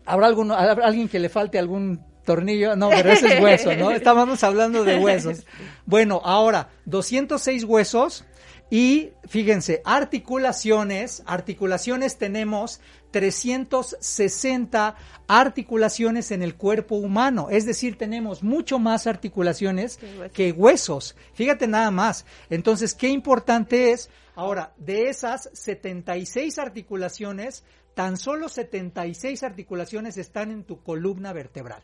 [0.07, 3.91] ¿habrá, alguno, alguien que le falte algún tornillo, no, pero ese es hueso, ¿no?
[3.93, 5.45] Estábamos hablando de huesos.
[5.87, 8.25] Bueno, ahora, 206 huesos
[8.71, 14.97] y fíjense, articulaciones, articulaciones tenemos 360
[15.29, 20.01] articulaciones en el cuerpo humano, es decir, tenemos mucho más articulaciones
[20.33, 21.15] que huesos.
[21.35, 22.25] Fíjate nada más.
[22.49, 30.65] Entonces, qué importante es, ahora, de esas 76 articulaciones, tan solo 76 articulaciones están en
[30.65, 31.83] tu columna vertebral.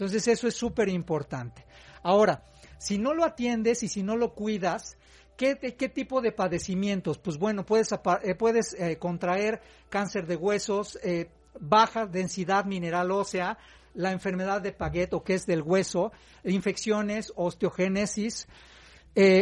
[0.00, 1.66] Entonces, eso es súper importante.
[2.02, 2.42] Ahora,
[2.78, 4.96] si no lo atiendes y si no lo cuidas,
[5.36, 7.18] ¿Qué, ¿Qué, tipo de padecimientos?
[7.18, 13.56] Pues bueno, puedes, eh, puedes eh, contraer cáncer de huesos, eh, baja densidad mineral ósea,
[13.94, 16.12] la enfermedad de Paget o que es del hueso,
[16.44, 18.48] infecciones, osteogénesis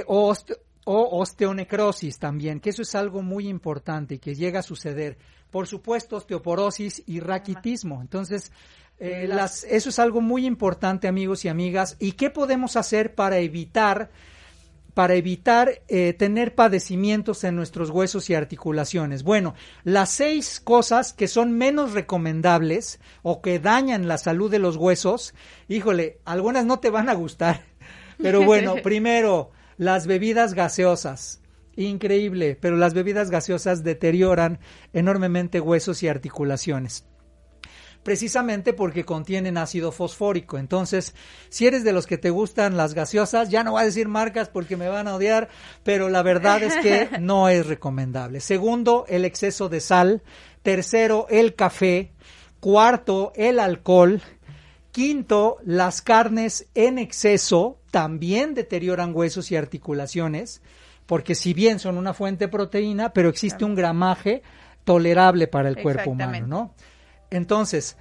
[0.07, 0.37] o,
[0.85, 5.19] o, osteonecrosis también, que eso es algo muy importante y que llega a suceder.
[5.51, 8.01] Por supuesto, osteoporosis y raquitismo.
[8.03, 8.53] Entonces,
[9.01, 11.97] las, eso es algo muy importante, amigos y amigas.
[11.99, 14.11] ¿Y qué podemos hacer para evitar
[14.99, 19.23] para evitar eh, tener padecimientos en nuestros huesos y articulaciones.
[19.23, 24.75] Bueno, las seis cosas que son menos recomendables o que dañan la salud de los
[24.75, 25.35] huesos,
[25.69, 27.63] híjole, algunas no te van a gustar,
[28.19, 31.43] pero bueno, primero, las bebidas gaseosas.
[31.77, 34.59] Increíble, pero las bebidas gaseosas deterioran
[34.93, 37.05] enormemente huesos y articulaciones
[38.03, 40.59] precisamente porque contienen ácido fosfórico.
[40.59, 41.15] Entonces,
[41.49, 44.49] si eres de los que te gustan las gaseosas, ya no voy a decir marcas
[44.49, 45.49] porque me van a odiar,
[45.83, 48.41] pero la verdad es que no es recomendable.
[48.41, 50.23] Segundo, el exceso de sal.
[50.63, 52.13] Tercero, el café.
[52.61, 54.21] Cuarto, el alcohol.
[54.91, 60.61] Quinto, las carnes en exceso también deterioran huesos y articulaciones,
[61.07, 64.43] porque si bien son una fuente de proteína, pero existe un gramaje
[64.85, 66.75] tolerable para el cuerpo humano, ¿no?
[67.31, 67.97] Entonces,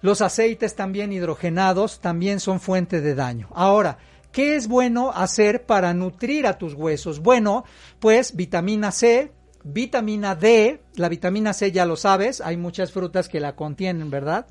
[0.00, 3.48] los aceites también hidrogenados también son fuente de daño.
[3.54, 3.98] Ahora,
[4.32, 7.20] ¿qué es bueno hacer para nutrir a tus huesos?
[7.20, 7.64] Bueno,
[7.98, 9.32] pues vitamina C,
[9.64, 14.46] vitamina D, la vitamina C ya lo sabes, hay muchas frutas que la contienen, ¿verdad?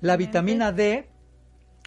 [0.00, 1.08] La vitamina D,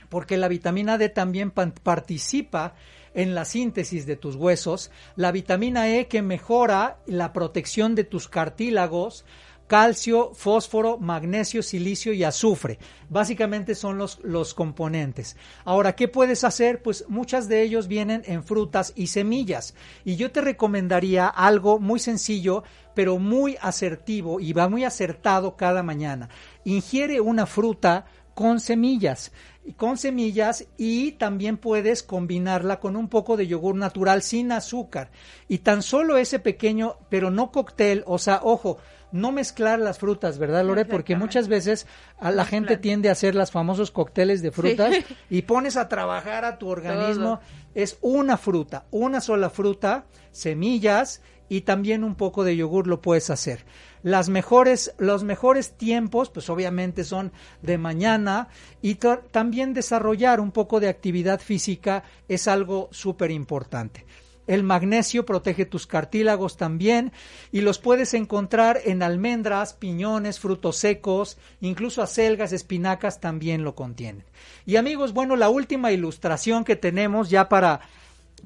[0.10, 2.76] porque la vitamina D también participa
[3.14, 8.30] en la síntesis de tus huesos, la vitamina E que mejora la protección de tus
[8.30, 9.26] cartílagos,
[9.72, 12.78] calcio, fósforo, magnesio, silicio y azufre.
[13.08, 15.38] Básicamente son los, los componentes.
[15.64, 16.82] Ahora, ¿qué puedes hacer?
[16.82, 19.74] Pues muchas de ellos vienen en frutas y semillas.
[20.04, 25.84] Y yo te recomendaría algo muy sencillo, pero muy asertivo y va muy acertado cada
[25.84, 26.28] mañana.
[26.66, 28.04] Ingiere una fruta
[28.34, 29.32] con semillas
[29.78, 35.12] con semillas y también puedes combinarla con un poco de yogur natural sin azúcar
[35.48, 38.80] y tan solo ese pequeño pero no cóctel o sea ojo
[39.12, 40.86] no mezclar las frutas, ¿verdad, Lore?
[40.86, 41.88] Porque muchas veces
[42.20, 44.96] a la gente tiende a hacer los famosos cócteles de frutas
[45.30, 47.40] y pones a trabajar a tu organismo.
[47.76, 53.30] Es una fruta, una sola fruta, semillas y también un poco de yogur lo puedes
[53.30, 53.66] hacer.
[54.04, 58.48] Las mejores, los mejores tiempos, pues obviamente son de mañana
[58.82, 64.06] y también desarrollar un poco de actividad física es algo súper importante.
[64.48, 67.12] El magnesio protege tus cartílagos también
[67.52, 74.26] y los puedes encontrar en almendras, piñones, frutos secos, incluso acelgas, espinacas también lo contienen.
[74.66, 77.82] Y amigos, bueno, la última ilustración que tenemos ya para,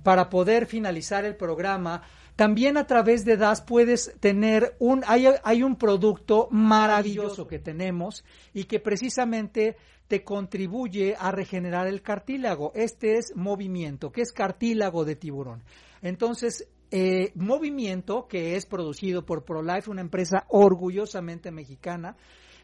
[0.03, 2.03] para poder finalizar el programa
[2.35, 8.25] también a través de DAS puedes tener un, hay, hay, un producto maravilloso que tenemos
[8.53, 9.77] y que precisamente
[10.07, 12.71] te contribuye a regenerar el cartílago.
[12.75, 15.63] Este es movimiento, que es cartílago de tiburón.
[16.01, 22.15] Entonces, eh, Movimiento, que es producido por ProLife, una empresa orgullosamente mexicana,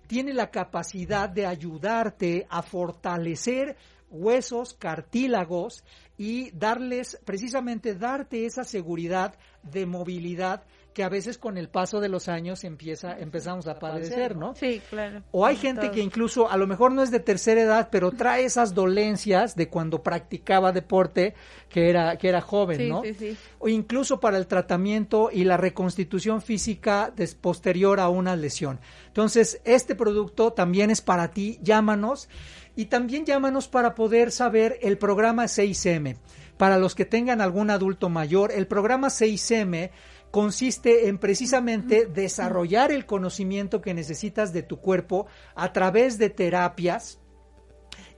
[0.07, 3.77] tiene la capacidad de ayudarte a fortalecer
[4.09, 5.83] huesos, cartílagos
[6.17, 10.63] y darles, precisamente darte esa seguridad de movilidad
[10.93, 14.55] que a veces con el paso de los años empieza, empezamos a padecer, ¿no?
[14.55, 15.23] Sí, claro.
[15.31, 18.43] O hay gente que incluso, a lo mejor no es de tercera edad, pero trae
[18.43, 21.33] esas dolencias de cuando practicaba deporte,
[21.69, 23.03] que era, que era joven, ¿no?
[23.03, 23.37] Sí, sí.
[23.59, 28.79] O incluso para el tratamiento y la reconstitución física posterior a una lesión.
[29.07, 32.27] Entonces, este producto también es para ti, llámanos
[32.75, 36.17] y también llámanos para poder saber el programa 6M.
[36.57, 39.89] Para los que tengan algún adulto mayor, el programa 6M
[40.32, 47.19] consiste en precisamente desarrollar el conocimiento que necesitas de tu cuerpo a través de terapias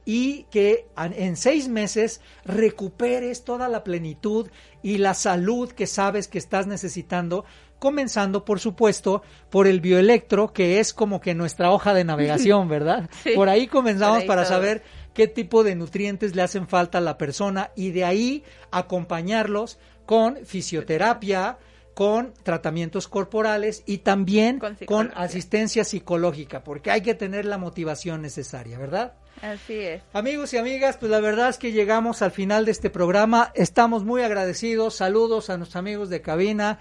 [0.06, 4.50] y que en seis meses recuperes toda la plenitud
[4.82, 7.46] y la salud que sabes que estás necesitando
[7.80, 13.10] comenzando por supuesto por el bioelectro, que es como que nuestra hoja de navegación, ¿verdad?
[13.36, 14.84] por ahí comenzamos para saber
[15.14, 20.46] qué tipo de nutrientes le hacen falta a la persona y de ahí acompañarlos con
[20.46, 21.58] fisioterapia,
[21.94, 28.78] con tratamientos corporales y también con, asistencia psicológica, porque hay que tener la motivación necesaria,
[28.78, 29.14] ¿verdad?
[29.42, 30.02] Así es.
[30.14, 33.52] Amigos y amigas, pues la verdad es que llegamos al final de este programa.
[33.56, 34.96] Estamos muy agradecidos.
[34.96, 36.80] Saludos a nuestros amigos de cabina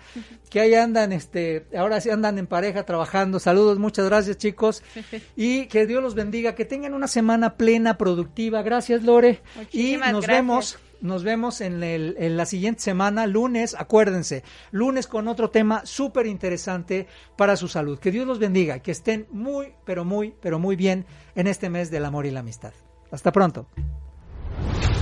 [0.48, 3.40] que ahí andan, este, ahora sí andan en pareja trabajando.
[3.40, 4.82] Saludos, muchas gracias chicos.
[5.34, 8.62] Y que Dios los bendiga, que tengan una semana plena, productiva.
[8.62, 9.40] Gracias Lore.
[9.72, 15.84] y nos vemos nos vemos en, la siguiente semana, lunes, acuérdense, lunes con otro tema
[15.84, 17.98] súper interesante para su salud.
[17.98, 21.90] Que Dios los bendiga, que estén muy, pero muy, pero muy bien en este mes
[21.90, 22.72] del amor y la amistad.
[23.10, 23.66] Hasta pronto.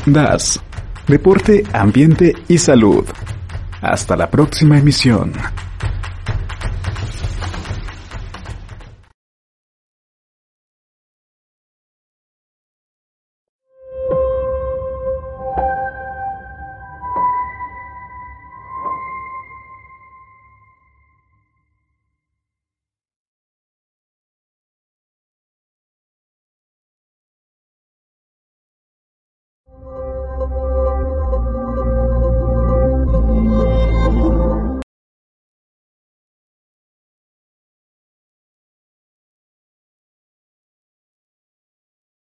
[0.07, 0.61] DAS,
[1.07, 3.05] Deporte, Ambiente y Salud.
[3.83, 5.33] Hasta la próxima emisión.